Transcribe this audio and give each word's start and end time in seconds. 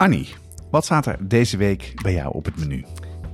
Annie, 0.00 0.28
wat 0.70 0.84
staat 0.84 1.06
er 1.06 1.16
deze 1.20 1.56
week 1.56 1.92
bij 2.02 2.12
jou 2.12 2.34
op 2.34 2.44
het 2.44 2.56
menu? 2.56 2.84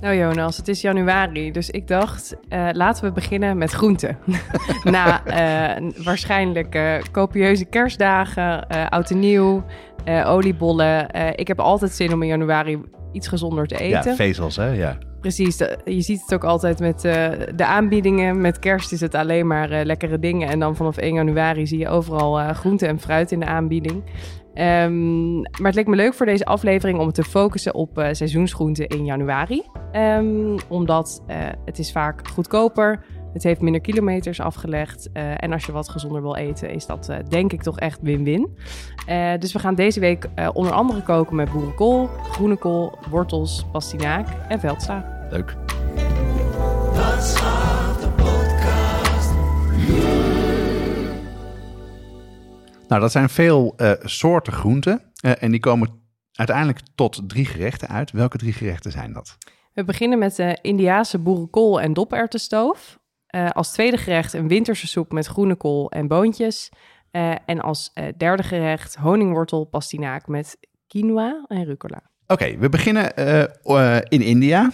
Nou 0.00 0.16
Jonas, 0.16 0.56
het 0.56 0.68
is 0.68 0.80
januari, 0.80 1.52
dus 1.52 1.70
ik 1.70 1.88
dacht, 1.88 2.36
uh, 2.48 2.68
laten 2.72 3.04
we 3.04 3.12
beginnen 3.12 3.58
met 3.58 3.70
groenten. 3.70 4.18
Na 4.84 5.26
uh, 5.26 5.90
waarschijnlijk 6.04 6.74
uh, 6.74 6.98
copieuze 7.12 7.64
kerstdagen, 7.64 8.68
oud 8.88 9.10
en 9.10 9.18
nieuw, 9.18 9.64
oliebollen. 10.24 11.10
ik 11.34 11.48
heb 11.48 11.60
altijd 11.60 11.92
zin 11.92 12.12
om 12.12 12.22
in 12.22 12.28
januari 12.28 12.80
iets 13.12 13.28
gezonder 13.28 13.66
te 13.66 13.78
eten. 13.78 14.10
Ja, 14.10 14.16
vezels 14.16 14.56
hè, 14.56 14.68
ja. 14.68 14.98
Precies, 15.20 15.56
je 15.84 16.00
ziet 16.00 16.20
het 16.20 16.34
ook 16.34 16.44
altijd 16.44 16.78
met 16.78 17.00
de 17.54 17.64
aanbiedingen. 17.64 18.40
Met 18.40 18.58
kerst 18.58 18.92
is 18.92 19.00
het 19.00 19.14
alleen 19.14 19.46
maar 19.46 19.68
lekkere 19.84 20.18
dingen. 20.18 20.48
En 20.48 20.58
dan 20.58 20.76
vanaf 20.76 20.96
1 20.96 21.14
januari 21.14 21.66
zie 21.66 21.78
je 21.78 21.88
overal 21.88 22.54
groente 22.54 22.86
en 22.86 23.00
fruit 23.00 23.32
in 23.32 23.40
de 23.40 23.46
aanbieding. 23.46 24.02
Um, 24.58 25.40
maar 25.40 25.66
het 25.66 25.74
leek 25.74 25.86
me 25.86 25.96
leuk 25.96 26.14
voor 26.14 26.26
deze 26.26 26.44
aflevering 26.44 26.98
om 26.98 27.12
te 27.12 27.22
focussen 27.22 27.74
op 27.74 27.98
uh, 27.98 28.08
seizoensgroenten 28.12 28.86
in 28.86 29.04
januari. 29.04 29.62
Um, 29.92 30.56
omdat 30.68 31.22
uh, 31.28 31.36
het 31.64 31.78
is 31.78 31.92
vaak 31.92 32.28
goedkoper, 32.28 33.04
het 33.32 33.42
heeft 33.42 33.60
minder 33.60 33.80
kilometers 33.80 34.40
afgelegd. 34.40 35.08
Uh, 35.12 35.42
en 35.42 35.52
als 35.52 35.66
je 35.66 35.72
wat 35.72 35.88
gezonder 35.88 36.22
wil 36.22 36.36
eten, 36.36 36.70
is 36.70 36.86
dat 36.86 37.10
denk 37.28 37.52
ik 37.52 37.62
toch 37.62 37.78
echt 37.78 37.98
win-win. 38.02 38.56
dus 39.38 39.52
we 39.52 39.58
gaan 39.58 39.74
deze 39.74 40.00
week 40.00 40.28
onder 40.52 40.72
andere 40.72 41.02
koken 41.02 41.36
met 41.36 41.52
boerenkool, 41.52 42.06
groene 42.06 42.56
kool, 42.56 42.98
wortels, 43.10 43.66
pastinaak 43.72 44.28
en 44.48 44.60
veldsla. 44.60 45.26
Leuk. 45.30 45.56
Nou, 52.88 53.00
dat 53.00 53.12
zijn 53.12 53.28
veel 53.28 53.74
uh, 53.76 53.92
soorten 54.02 54.52
groenten. 54.52 55.02
Uh, 55.24 55.42
en 55.42 55.50
die 55.50 55.60
komen 55.60 55.88
uiteindelijk 56.32 56.80
tot 56.94 57.22
drie 57.26 57.44
gerechten 57.44 57.88
uit. 57.88 58.10
Welke 58.10 58.38
drie 58.38 58.52
gerechten 58.52 58.90
zijn 58.90 59.12
dat? 59.12 59.36
We 59.72 59.84
beginnen 59.84 60.18
met 60.18 60.36
de 60.36 60.58
Indiaanse 60.62 61.18
boerenkool 61.18 61.80
en 61.80 61.92
doperwtenstoof. 61.92 62.98
Uh, 63.30 63.50
als 63.50 63.72
tweede 63.72 63.96
gerecht 63.96 64.32
een 64.32 64.48
winterse 64.48 64.86
soep 64.86 65.12
met 65.12 65.26
groene 65.26 65.54
kool 65.54 65.90
en 65.90 66.08
boontjes. 66.08 66.68
en 67.46 67.60
als 67.60 67.92
derde 68.16 68.42
gerecht 68.42 68.96
honingwortel 68.96 69.64
pastinaak 69.64 70.26
met 70.26 70.56
quinoa 70.86 71.44
en 71.48 71.64
rucola. 71.64 72.02
Oké, 72.26 72.32
okay, 72.32 72.58
we 72.58 72.68
beginnen 72.68 73.14
in 74.08 74.22
India. 74.22 74.70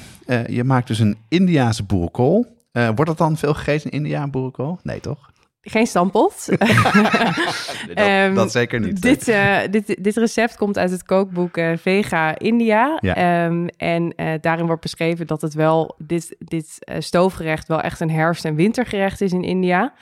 je 0.46 0.64
maakt 0.64 0.86
dus 0.86 0.98
een 0.98 1.16
Indiaanse 1.28 1.84
boerenkool. 1.84 2.46
wordt 2.72 3.06
dat 3.06 3.18
dan 3.18 3.36
veel 3.36 3.54
gegeten 3.54 3.90
in 3.90 4.04
India, 4.04 4.28
boerenkool? 4.28 4.78
Nee, 4.82 5.00
toch? 5.00 5.31
Geen 5.64 5.86
stampot. 5.86 6.46
dat, 7.94 8.08
um, 8.08 8.34
dat, 8.34 8.52
zeker 8.52 8.80
niet. 8.80 9.02
Dit, 9.02 9.28
uh, 9.28 9.58
dit, 9.70 9.96
dit 10.04 10.16
recept 10.16 10.56
komt 10.56 10.78
uit 10.78 10.90
het 10.90 11.04
kookboek 11.04 11.56
uh, 11.56 11.76
Vega 11.76 12.38
India. 12.38 12.98
Ja. 13.00 13.44
Um, 13.44 13.68
en 13.68 14.12
uh, 14.16 14.32
daarin 14.40 14.66
wordt 14.66 14.82
beschreven 14.82 15.26
dat 15.26 15.40
het 15.42 15.54
wel, 15.54 15.94
dit, 15.98 16.36
dit 16.38 16.78
stoofgerecht 16.98 17.68
wel 17.68 17.80
echt 17.80 18.00
een 18.00 18.10
herfst- 18.10 18.44
en 18.44 18.54
wintergerecht 18.54 19.20
is 19.20 19.32
in 19.32 19.42
India. 19.42 19.92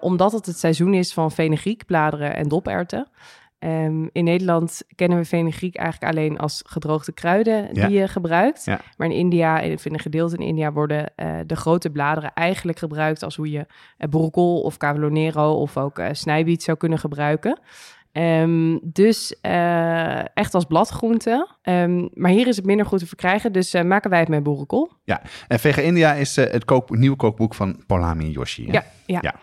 omdat 0.00 0.32
het 0.32 0.46
het 0.46 0.58
seizoen 0.58 0.94
is 0.94 1.12
van 1.12 1.32
fenugreekbladeren 1.32 2.34
en 2.36 2.48
doperwten. 2.48 3.06
Um, 3.64 4.10
in 4.12 4.24
Nederland 4.24 4.82
kennen 4.94 5.18
we 5.18 5.24
fenugreek 5.24 5.76
eigenlijk 5.76 6.12
alleen 6.12 6.38
als 6.38 6.62
gedroogde 6.66 7.12
kruiden 7.12 7.74
die 7.74 7.88
je 7.88 8.08
gebruikt. 8.08 8.64
Ja. 8.64 8.80
Maar 8.96 9.08
in 9.08 9.16
India, 9.16 9.60
in 9.60 9.78
een 9.82 10.00
gedeelte 10.00 10.36
in 10.36 10.46
India, 10.46 10.72
worden 10.72 11.12
uh, 11.16 11.38
de 11.46 11.56
grote 11.56 11.90
bladeren 11.90 12.34
eigenlijk 12.34 12.78
gebruikt 12.78 13.22
als 13.22 13.36
hoe 13.36 13.50
je 13.50 13.58
uh, 13.58 14.08
broccol 14.08 14.60
of 14.60 14.76
cavolo 14.76 15.52
of 15.54 15.76
ook 15.76 15.98
uh, 15.98 16.08
snijbiet 16.12 16.62
zou 16.62 16.76
kunnen 16.76 16.98
gebruiken. 16.98 17.60
Um, 18.12 18.80
dus 18.82 19.40
echt 20.34 20.54
als 20.54 20.64
bladgroente. 20.64 21.48
Um, 21.62 22.08
maar 22.14 22.30
hier 22.30 22.46
is 22.46 22.56
het 22.56 22.64
minder 22.64 22.86
goed 22.86 22.98
te 22.98 23.06
verkrijgen, 23.06 23.52
dus 23.52 23.72
maken 23.82 24.10
wij 24.10 24.20
het 24.20 24.28
met 24.28 24.42
boerenkool. 24.42 24.92
Ja, 25.04 25.22
en 25.48 25.58
Vega 25.58 25.80
India 25.80 26.12
is 26.12 26.36
het 26.36 26.64
kook, 26.64 26.90
nieuwe 26.90 27.16
kookboek 27.16 27.54
van 27.54 27.82
Polami 27.86 28.30
Yoshi. 28.30 28.66
Hè? 28.66 28.72
Ja, 28.72 28.84
ja. 29.06 29.18
ja. 29.22 29.34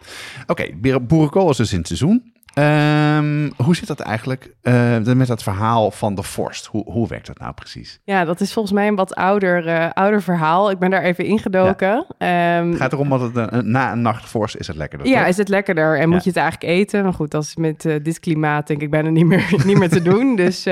Oké, 0.47 0.51
okay, 0.51 1.01
boerenkool 1.01 1.49
is 1.49 1.57
dus 1.57 1.71
in 1.71 1.77
het 1.77 1.87
seizoen. 1.87 2.35
Um, 2.59 3.53
hoe 3.55 3.75
zit 3.75 3.87
dat 3.87 3.99
eigenlijk 3.99 4.53
uh, 4.63 4.97
met 4.97 5.27
dat 5.27 5.43
verhaal 5.43 5.91
van 5.91 6.15
de 6.15 6.23
vorst? 6.23 6.65
Hoe, 6.65 6.91
hoe 6.91 7.07
werkt 7.07 7.27
dat 7.27 7.39
nou 7.39 7.53
precies? 7.53 7.99
Ja, 8.03 8.25
dat 8.25 8.41
is 8.41 8.53
volgens 8.53 8.73
mij 8.73 8.87
een 8.87 8.95
wat 8.95 9.15
ouder, 9.15 9.67
uh, 9.67 9.89
ouder 9.93 10.21
verhaal. 10.21 10.71
Ik 10.71 10.79
ben 10.79 10.89
daar 10.89 11.01
even 11.01 11.25
ingedoken. 11.25 12.05
Ja. 12.17 12.59
Um, 12.59 12.69
het 12.69 12.79
gaat 12.79 12.93
erom 12.93 13.09
dat 13.09 13.21
het 13.21 13.35
uh, 13.35 13.59
na 13.61 13.91
een 13.91 14.01
nacht 14.01 14.29
vorst 14.29 14.55
is 14.55 14.67
het 14.67 14.75
lekkerder. 14.75 15.07
Ja, 15.07 15.25
is 15.25 15.37
het 15.37 15.49
lekkerder 15.49 15.95
en 15.95 16.01
ja. 16.01 16.07
moet 16.07 16.23
je 16.23 16.29
het 16.29 16.39
eigenlijk 16.39 16.73
eten. 16.73 17.03
Maar 17.03 17.13
goed, 17.13 17.31
dat 17.31 17.43
is 17.43 17.55
met 17.55 17.81
dit 17.81 18.19
klimaat 18.19 18.67
denk 18.67 18.81
ik 18.81 18.89
bijna 18.89 19.09
niet 19.09 19.25
meer, 19.25 19.53
niet 19.65 19.77
meer 19.77 19.89
te 19.89 20.01
doen. 20.01 20.35
Dus, 20.35 20.65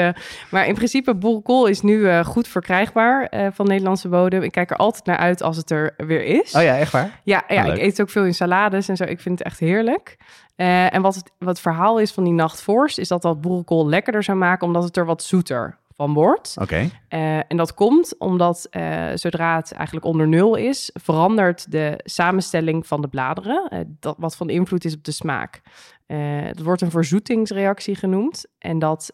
maar 0.49 0.67
in 0.67 0.75
principe, 0.75 1.15
boerenkool 1.15 1.65
is 1.65 1.81
nu 1.81 2.23
goed 2.23 2.47
verkrijgbaar 2.47 3.31
van 3.53 3.67
Nederlandse 3.67 4.07
bodem. 4.07 4.41
Ik 4.41 4.51
kijk 4.51 4.71
er 4.71 4.77
altijd 4.77 5.05
naar 5.05 5.17
uit 5.17 5.41
als 5.41 5.57
het 5.57 5.71
er 5.71 5.93
weer 5.97 6.23
is. 6.23 6.55
Oh 6.55 6.61
ja, 6.61 6.77
echt 6.77 6.91
waar? 6.91 7.19
Ja, 7.23 7.43
ja 7.47 7.63
ik 7.63 7.81
eet 7.81 8.01
ook 8.01 8.09
veel 8.09 8.25
in 8.25 8.33
salades 8.33 8.87
en 8.87 8.95
zo. 8.95 9.03
Ik 9.03 9.19
vind 9.19 9.39
het 9.39 9.47
echt 9.47 9.59
heerlijk. 9.59 10.17
Uh, 10.55 10.93
en 10.93 11.01
wat 11.01 11.15
het, 11.15 11.31
wat 11.39 11.47
het 11.47 11.59
verhaal 11.59 11.99
is 11.99 12.11
van 12.11 12.23
die 12.23 12.33
nachtvorst, 12.33 12.97
is 12.97 13.07
dat 13.07 13.21
dat 13.21 13.41
boerenkool 13.41 13.87
lekkerder 13.87 14.23
zou 14.23 14.37
maken, 14.37 14.67
omdat 14.67 14.83
het 14.83 14.97
er 14.97 15.05
wat 15.05 15.23
zoeter 15.23 15.77
van 15.95 16.13
wordt. 16.13 16.55
Oké. 16.61 16.73
Okay. 16.73 17.37
Uh, 17.37 17.43
en 17.47 17.57
dat 17.57 17.73
komt 17.73 18.17
omdat 18.17 18.67
uh, 18.71 19.11
zodra 19.13 19.55
het 19.55 19.71
eigenlijk 19.71 20.05
onder 20.05 20.27
nul 20.27 20.55
is, 20.55 20.89
verandert 20.93 21.71
de 21.71 21.99
samenstelling 22.03 22.87
van 22.87 23.01
de 23.01 23.07
bladeren, 23.07 23.95
dat, 23.99 24.15
wat 24.19 24.35
van 24.35 24.49
invloed 24.49 24.85
is 24.85 24.95
op 24.95 25.03
de 25.03 25.11
smaak. 25.11 25.61
het 26.05 26.63
wordt 26.63 26.81
een 26.81 26.91
verzoetingsreactie 26.91 27.95
genoemd 27.95 28.45
en 28.57 28.79
dat, 28.79 29.13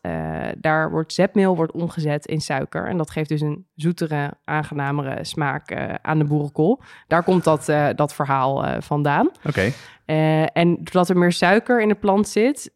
daar 0.57 0.91
wordt 0.91 1.13
zetmeel 1.13 1.55
wordt 1.55 1.71
omgezet 1.71 2.25
in 2.25 2.41
suiker. 2.41 2.87
En 2.87 2.97
dat 2.97 3.11
geeft 3.11 3.29
dus 3.29 3.41
een 3.41 3.67
zoetere, 3.75 4.33
aangenamere 4.43 5.23
smaak 5.23 5.75
aan 6.01 6.17
de 6.17 6.25
boerenkool. 6.25 6.81
Daar 7.07 7.23
komt 7.23 7.43
dat, 7.43 7.65
dat 7.95 8.13
verhaal 8.13 8.81
vandaan. 8.81 9.27
Oké. 9.27 9.47
Okay. 9.47 9.73
En 10.53 10.75
doordat 10.75 11.09
er 11.09 11.17
meer 11.17 11.31
suiker 11.31 11.81
in 11.81 11.87
de 11.87 11.95
plant 11.95 12.27
zit, 12.27 12.73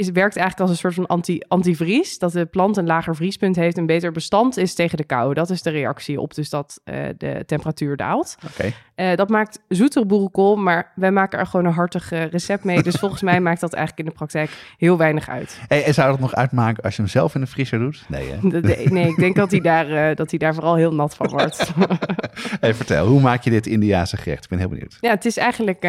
is, 0.00 0.10
werkt 0.10 0.36
eigenlijk 0.36 0.60
als 0.60 0.70
een 0.70 0.76
soort 0.76 0.94
van 0.94 1.06
anti, 1.06 1.40
antivries. 1.48 2.18
Dat 2.18 2.32
de 2.32 2.46
plant 2.46 2.76
een 2.76 2.86
lager 2.86 3.16
vriespunt 3.16 3.56
heeft, 3.56 3.78
een 3.78 3.86
beter 3.86 4.12
bestand 4.12 4.56
is 4.56 4.74
tegen 4.74 4.96
de 4.96 5.04
kou. 5.04 5.34
Dat 5.34 5.50
is 5.50 5.62
de 5.62 5.70
reactie 5.70 6.20
op 6.20 6.34
dus 6.34 6.50
dat 6.50 6.80
uh, 6.84 6.94
de 7.18 7.42
temperatuur 7.46 7.96
daalt. 7.96 8.36
Okay. 8.52 8.74
Uh, 8.96 9.14
dat 9.14 9.28
maakt 9.28 9.60
zoetere 9.68 10.06
boerenkool, 10.06 10.56
maar 10.56 10.92
wij 10.94 11.10
maken 11.10 11.38
er 11.38 11.46
gewoon 11.46 11.66
een 11.66 11.72
hartig 11.72 12.12
uh, 12.12 12.26
recept 12.26 12.64
mee. 12.64 12.82
Dus 12.82 12.94
volgens 13.04 13.22
mij 13.22 13.40
maakt 13.40 13.60
dat 13.60 13.72
eigenlijk 13.72 14.06
in 14.06 14.12
de 14.12 14.18
praktijk 14.18 14.50
heel 14.78 14.96
weinig 14.96 15.28
uit. 15.28 15.60
Hey, 15.68 15.84
en 15.84 15.94
zou 15.94 16.10
dat 16.10 16.20
nog 16.20 16.34
uitmaken 16.34 16.82
als 16.82 16.96
je 16.96 17.02
hem 17.02 17.10
zelf 17.10 17.34
in 17.34 17.40
de 17.40 17.46
vriezer 17.46 17.78
doet? 17.78 18.04
Nee, 18.08 18.30
hè? 18.30 18.60
nee, 18.60 18.88
nee, 18.88 19.08
ik 19.08 19.16
denk 19.16 19.36
dat 19.36 19.50
hij, 19.50 19.60
daar, 19.60 20.14
dat 20.14 20.30
hij 20.30 20.38
daar 20.38 20.54
vooral 20.54 20.74
heel 20.74 20.94
nat 20.94 21.14
van 21.14 21.28
wordt. 21.36 21.72
hey, 22.60 22.74
vertel, 22.74 23.06
hoe 23.06 23.20
maak 23.20 23.42
je 23.42 23.50
dit 23.50 23.66
Indiaanse 23.66 24.16
gerecht? 24.16 24.44
Ik 24.44 24.50
ben 24.50 24.58
heel 24.58 24.68
benieuwd. 24.68 24.96
Ja, 25.00 25.10
het 25.10 25.24
is 25.24 25.36
eigenlijk 25.36 25.80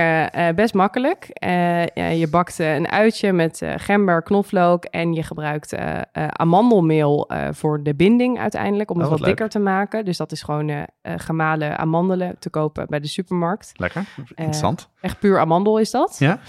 best 0.56 0.74
makkelijk. 0.74 1.28
Je 1.94 2.28
bakt 2.32 2.60
een 2.60 2.92
uitje 2.92 3.34
met 3.34 3.62
gember 3.76 4.01
knoflook 4.24 4.86
en 4.86 5.14
je 5.14 5.24
gebruikt 5.24 5.74
uh, 5.74 5.80
uh, 5.80 6.28
amandelmeel 6.28 7.32
uh, 7.32 7.48
voor 7.52 7.84
de 7.84 7.96
binding 7.96 8.40
uiteindelijk, 8.40 8.92
om 8.92 8.96
het 8.96 9.06
oh, 9.06 9.12
wat, 9.12 9.20
wat 9.20 9.28
dikker 9.28 9.50
te 9.50 9.60
maken. 9.60 10.06
Dus 10.06 10.18
dat 10.18 10.32
is 10.32 10.42
gewoon 10.42 10.88
gemalen 11.02 11.78
amandelen 11.78 12.36
te 12.40 12.50
kopen 12.50 12.88
bij 12.88 13.00
de 13.00 13.08
supermarkt. 13.08 13.72
Lekker, 13.76 14.06
interessant. 14.36 14.90
echt 15.02 15.20
puur 15.20 15.40
amandel 15.40 15.80
is 15.80 15.92
dat. 15.92 16.16
Ja. 16.20 16.40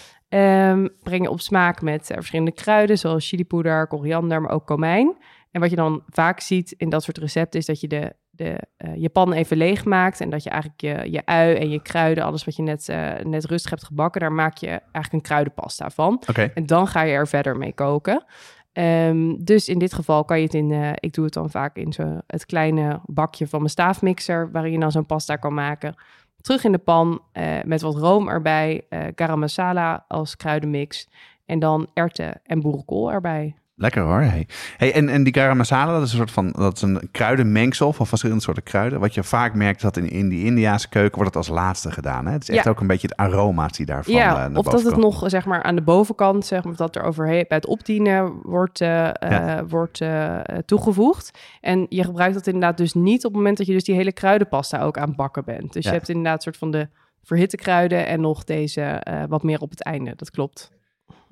Um, 0.71 0.89
breng 1.03 1.23
je 1.23 1.31
op 1.31 1.41
smaak 1.41 1.83
met 1.83 2.07
verschillende 2.15 2.53
kruiden, 2.53 2.99
zoals 2.99 3.29
chilipoeder, 3.29 3.87
koriander, 3.87 4.41
maar 4.41 4.51
ook 4.51 4.67
komijn. 4.67 5.17
En 5.51 5.61
wat 5.61 5.71
je 5.71 5.77
dan 5.77 6.03
vaak 6.09 6.41
ziet 6.41 6.75
in 6.77 6.89
dat 6.89 7.03
soort 7.03 7.19
recepten 7.19 7.61
is 7.61 7.67
dat 7.67 7.81
je 7.81 7.89
de, 7.89 8.13
de, 8.35 8.59
uh, 8.79 8.97
je 8.97 9.09
pan 9.09 9.33
even 9.33 9.57
leeg 9.57 9.85
maakt. 9.85 10.21
En 10.21 10.31
dat 10.31 10.43
je 10.43 10.51
eigenlijk 10.51 10.81
je, 10.81 11.11
je 11.11 11.27
ui 11.27 11.55
en 11.55 11.71
je 11.71 11.83
kruiden, 11.83 12.25
alles 12.25 12.45
wat 12.45 12.57
je 12.57 12.63
net, 12.63 12.89
uh, 12.89 13.15
net 13.23 13.45
rustig 13.45 13.71
hebt 13.71 13.85
gebakken, 13.85 14.21
daar 14.21 14.33
maak 14.33 14.57
je 14.57 14.69
eigenlijk 14.69 15.13
een 15.13 15.21
kruidenpasta 15.21 15.91
van. 15.91 16.23
Okay. 16.29 16.51
En 16.55 16.67
dan 16.67 16.87
ga 16.87 17.03
je 17.03 17.13
er 17.13 17.29
verder 17.29 17.57
mee 17.57 17.73
koken. 17.73 18.25
Um, 18.73 19.45
dus 19.45 19.69
in 19.69 19.79
dit 19.79 19.95
geval 19.95 20.25
kan 20.25 20.39
je 20.39 20.45
het 20.45 20.55
in, 20.55 20.71
uh, 20.71 20.91
ik 20.95 21.13
doe 21.13 21.25
het 21.25 21.35
dan 21.35 21.51
vaak 21.51 21.77
in 21.77 21.93
zo 21.93 22.19
het 22.27 22.47
kleine 22.47 23.01
bakje 23.07 23.47
van 23.47 23.59
mijn 23.59 23.71
staafmixer, 23.71 24.51
waarin 24.53 24.73
je 24.73 24.79
dan 24.79 24.93
zo'n 24.93 25.07
pasta 25.07 25.37
kan 25.37 25.55
maken. 25.55 25.95
Terug 26.41 26.65
in 26.65 26.73
de 26.73 26.79
pan 26.79 27.23
met 27.65 27.81
wat 27.81 27.97
room 27.97 28.29
erbij, 28.29 28.87
garam 29.15 29.39
masala 29.39 30.05
als 30.09 30.37
kruidenmix. 30.37 31.09
En 31.47 31.59
dan 31.59 31.87
erwten 31.95 32.41
en 32.45 32.61
boerenkool 32.61 33.13
erbij. 33.13 33.55
Lekker 33.83 34.03
hoor. 34.03 34.21
Hey. 34.21 34.47
Hey, 34.77 34.93
en, 34.93 35.09
en 35.09 35.23
die 35.23 35.35
garam 35.35 35.57
masala, 35.57 35.93
dat 35.93 36.03
is 36.03 36.11
een 36.11 36.17
soort 36.17 36.31
van 36.31 36.51
dat 36.51 36.77
is 36.77 36.83
een 36.83 37.09
kruidenmengsel 37.11 37.93
van 37.93 38.07
verschillende 38.07 38.43
soorten 38.43 38.63
kruiden. 38.63 39.01
Wat 39.01 39.15
je 39.15 39.23
vaak 39.23 39.55
merkt 39.55 39.81
dat 39.81 39.97
in, 39.97 40.11
in 40.11 40.29
die 40.29 40.45
Indiaanse 40.45 40.89
keuken 40.89 41.15
wordt 41.15 41.35
het 41.35 41.37
als 41.37 41.57
laatste 41.57 41.91
gedaan. 41.91 42.27
Hè? 42.27 42.33
Het 42.33 42.49
is 42.49 42.57
echt 42.57 42.69
ook 42.69 42.81
een 42.81 42.87
beetje 42.87 43.09
het 43.09 43.17
aroma's 43.17 43.73
die 43.73 43.87
daarvan 43.87 44.15
Ja, 44.15 44.51
uh, 44.51 44.57
of 44.57 44.67
dat 44.67 44.83
het 44.83 44.97
nog 44.97 45.23
zeg 45.27 45.45
maar 45.45 45.63
aan 45.63 45.75
de 45.75 45.83
bovenkant, 45.83 46.47
zeg 46.47 46.65
maar, 46.65 46.77
dat 46.77 46.97
er 46.97 47.03
overheen 47.03 47.45
bij 47.49 47.57
het 47.57 47.67
opdienen 47.67 48.33
wordt, 48.43 48.81
uh, 48.81 48.89
ja. 49.21 49.65
wordt 49.67 50.01
uh, 50.01 50.39
toegevoegd. 50.65 51.39
En 51.61 51.87
je 51.89 52.05
gebruikt 52.05 52.35
dat 52.35 52.47
inderdaad 52.47 52.77
dus 52.77 52.95
niet 52.95 53.25
op 53.25 53.31
het 53.31 53.41
moment 53.41 53.57
dat 53.57 53.67
je 53.67 53.73
dus 53.73 53.85
die 53.85 53.95
hele 53.95 54.13
kruidenpasta 54.13 54.83
ook 54.83 54.99
aan 54.99 55.09
het 55.09 55.17
bakken 55.17 55.45
bent. 55.45 55.73
Dus 55.73 55.85
ja. 55.85 55.91
je 55.91 55.97
hebt 55.97 56.09
inderdaad 56.09 56.35
een 56.35 56.43
soort 56.43 56.57
van 56.57 56.71
de 56.71 56.89
verhitte 57.23 57.57
kruiden 57.57 58.07
en 58.07 58.21
nog 58.21 58.45
deze 58.45 59.03
wat 59.29 59.43
meer 59.43 59.61
op 59.61 59.71
het 59.71 59.83
einde. 59.83 60.13
Dat 60.17 60.31
klopt. 60.31 60.71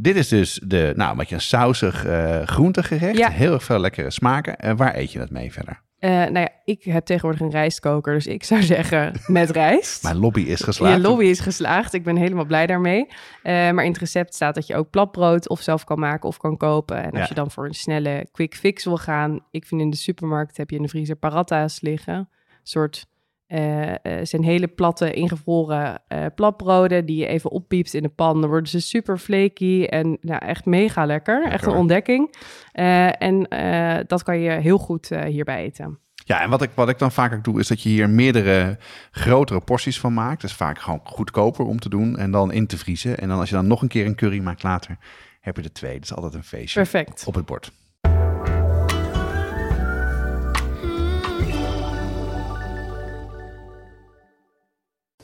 Dit 0.02 0.16
is 0.16 0.28
dus 0.28 0.60
de, 0.64 0.92
nou, 0.96 1.16
wat 1.16 1.28
je 1.28 1.34
een 1.34 1.40
sausig 1.40 2.06
uh, 2.06 2.42
groentegerecht. 2.42 3.18
Ja. 3.18 3.30
Heel 3.30 3.52
erg 3.52 3.64
veel 3.64 3.78
lekkere 3.78 4.10
smaken. 4.10 4.58
En 4.58 4.76
waar 4.76 4.96
eet 4.96 5.12
je 5.12 5.18
dat 5.18 5.30
mee 5.30 5.52
verder? 5.52 5.80
Uh, 6.00 6.10
nou 6.10 6.38
ja, 6.38 6.48
ik 6.64 6.84
heb 6.84 7.04
tegenwoordig 7.04 7.40
een 7.40 7.50
rijstkoker, 7.50 8.14
dus 8.14 8.26
ik 8.26 8.44
zou 8.44 8.62
zeggen 8.74 9.12
met 9.26 9.50
rijst. 9.50 10.02
Mijn 10.02 10.16
lobby 10.16 10.40
is 10.40 10.60
geslaagd. 10.60 10.96
Je 10.96 11.08
lobby 11.08 11.24
is 11.24 11.40
geslaagd. 11.40 11.92
Ik 11.92 12.02
ben 12.02 12.16
helemaal 12.16 12.44
blij 12.44 12.66
daarmee. 12.66 13.06
Uh, 13.06 13.12
maar 13.42 13.84
in 13.84 13.90
het 13.90 14.00
recept 14.00 14.34
staat 14.34 14.54
dat 14.54 14.66
je 14.66 14.76
ook 14.76 14.90
platbrood 14.90 15.48
of 15.48 15.60
zelf 15.60 15.84
kan 15.84 15.98
maken 15.98 16.28
of 16.28 16.36
kan 16.36 16.56
kopen. 16.56 17.02
En 17.02 17.10
als 17.10 17.28
je 17.28 17.34
dan 17.34 17.50
voor 17.50 17.66
een 17.66 17.74
snelle 17.74 18.26
quick 18.32 18.54
fix 18.54 18.84
wil 18.84 18.96
gaan, 18.96 19.40
ik 19.50 19.66
vind 19.66 19.80
in 19.80 19.90
de 19.90 19.96
supermarkt 19.96 20.56
heb 20.56 20.70
je 20.70 20.76
in 20.76 20.82
de 20.82 20.88
vriezer 20.88 21.16
paratta's 21.16 21.80
liggen. 21.80 22.14
Een 22.14 22.26
soort 22.62 23.06
uh, 23.52 23.92
zijn 24.22 24.44
hele 24.44 24.68
platte, 24.68 25.12
ingevroren 25.12 26.02
uh, 26.08 26.26
platbroden 26.34 27.06
die 27.06 27.16
je 27.16 27.26
even 27.26 27.50
oppiept 27.50 27.94
in 27.94 28.02
de 28.02 28.08
pan. 28.08 28.40
Dan 28.40 28.50
worden 28.50 28.68
ze 28.68 28.80
super 28.80 29.18
flaky 29.18 29.84
en 29.84 30.18
nou, 30.20 30.44
echt 30.44 30.64
mega 30.64 31.04
lekker. 31.04 31.34
lekker. 31.34 31.52
Echt 31.52 31.66
een 31.66 31.78
ontdekking. 31.78 32.34
En 32.72 33.46
dat 34.06 34.22
kan 34.22 34.38
je 34.38 34.50
heel 34.50 34.78
goed 34.78 35.08
hierbij 35.26 35.62
eten. 35.64 35.98
Ja, 36.24 36.40
en 36.42 36.50
wat 36.50 36.62
ik, 36.62 36.70
wat 36.74 36.88
ik 36.88 36.98
dan 36.98 37.12
vaak 37.12 37.32
ook 37.32 37.44
doe, 37.44 37.60
is 37.60 37.68
dat 37.68 37.82
je 37.82 37.88
hier 37.88 38.10
meerdere 38.10 38.78
grotere 39.10 39.60
porties 39.60 40.00
van 40.00 40.14
maakt. 40.14 40.40
Dat 40.40 40.50
is 40.50 40.56
vaak 40.56 40.78
gewoon 40.78 41.00
goedkoper 41.04 41.64
om 41.64 41.78
te 41.78 41.88
doen 41.88 42.18
en 42.18 42.30
dan 42.30 42.52
in 42.52 42.66
te 42.66 42.78
vriezen. 42.78 43.18
En 43.18 43.28
dan 43.28 43.38
als 43.38 43.48
je 43.48 43.54
dan 43.54 43.66
nog 43.66 43.82
een 43.82 43.88
keer 43.88 44.06
een 44.06 44.14
curry 44.14 44.38
maakt 44.38 44.62
later, 44.62 44.98
heb 45.40 45.56
je 45.56 45.62
er 45.62 45.72
twee. 45.72 45.94
Dat 45.94 46.02
is 46.02 46.14
altijd 46.14 46.34
een 46.34 46.44
feestje 46.44 46.80
Perfect. 46.80 47.24
op 47.26 47.34
het 47.34 47.46
bord. 47.46 47.72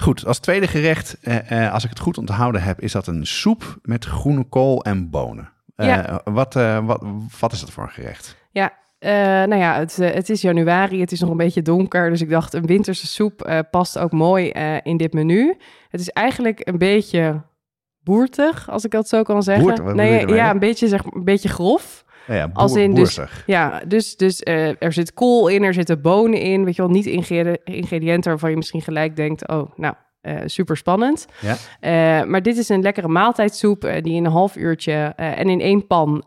Goed, 0.00 0.26
als 0.26 0.38
tweede 0.38 0.66
gerecht, 0.66 1.16
eh, 1.20 1.64
eh, 1.66 1.72
als 1.72 1.84
ik 1.84 1.90
het 1.90 1.98
goed 1.98 2.18
onthouden 2.18 2.62
heb, 2.62 2.80
is 2.80 2.92
dat 2.92 3.06
een 3.06 3.26
soep 3.26 3.78
met 3.82 4.04
groene 4.04 4.44
kool 4.44 4.82
en 4.84 5.10
bonen. 5.10 5.48
Uh, 5.76 5.86
Ja. 5.86 6.20
wat, 6.24 6.56
eh, 6.56 6.86
wat, 6.86 7.02
wat 7.40 7.52
is 7.52 7.60
dat 7.60 7.70
voor 7.70 7.82
een 7.82 7.90
gerecht? 7.90 8.36
Ja, 8.50 8.72
eh, 8.98 9.10
nou 9.12 9.56
ja, 9.56 9.78
het, 9.78 9.98
eh, 9.98 10.10
het 10.14 10.30
is 10.30 10.40
januari, 10.40 11.00
het 11.00 11.12
is 11.12 11.20
nog 11.20 11.30
een 11.30 11.36
beetje 11.36 11.62
donker, 11.62 12.10
dus 12.10 12.20
ik 12.20 12.30
dacht 12.30 12.54
een 12.54 12.66
winterse 12.66 13.06
soep 13.06 13.42
eh, 13.42 13.58
past 13.70 13.98
ook 13.98 14.12
mooi 14.12 14.50
eh, 14.50 14.76
in 14.82 14.96
dit 14.96 15.12
menu. 15.12 15.56
Het 15.88 16.00
is 16.00 16.08
eigenlijk 16.10 16.60
een 16.68 16.78
beetje 16.78 17.42
boertig, 18.02 18.70
als 18.70 18.84
ik 18.84 18.90
dat 18.90 19.08
zo 19.08 19.22
kan 19.22 19.42
zeggen. 19.42 19.64
Boertig, 19.64 19.94
nee, 19.94 20.26
ja, 20.26 20.50
een 20.50 20.58
beetje, 20.58 20.88
zeg, 20.88 21.04
een 21.04 21.24
beetje 21.24 21.48
grof. 21.48 22.04
Ja, 22.30 22.36
ja, 22.36 22.50
Als 22.52 22.74
in 22.74 22.94
dus-. 22.94 23.20
Ja, 23.46 23.82
dus, 23.86 24.16
dus 24.16 24.40
eh, 24.40 24.82
er 24.82 24.92
zit 24.92 25.14
kool 25.14 25.48
in, 25.48 25.62
er 25.62 25.74
zitten 25.74 26.00
bonen 26.00 26.40
in, 26.40 26.64
weet 26.64 26.76
je 26.76 26.82
wel, 26.82 26.90
niet 26.90 27.06
ingredi- 27.06 27.56
ingrediënten 27.64 28.30
waarvan 28.30 28.50
je 28.50 28.56
misschien 28.56 28.82
gelijk 28.82 29.16
denkt, 29.16 29.48
oh, 29.48 29.70
nou, 29.76 29.94
eh, 30.20 30.36
super 30.44 30.76
spannend. 30.76 31.26
Ja. 31.40 31.56
Eh, 31.80 32.26
maar 32.28 32.42
dit 32.42 32.56
is 32.56 32.68
een 32.68 32.82
lekkere 32.82 33.08
maaltijdsoep 33.08 33.80
die 33.80 34.14
in 34.14 34.24
een 34.24 34.30
half 34.30 34.56
uurtje 34.56 34.92
en 35.16 35.48
in 35.48 35.60
één 35.60 35.86
pan 35.86 36.24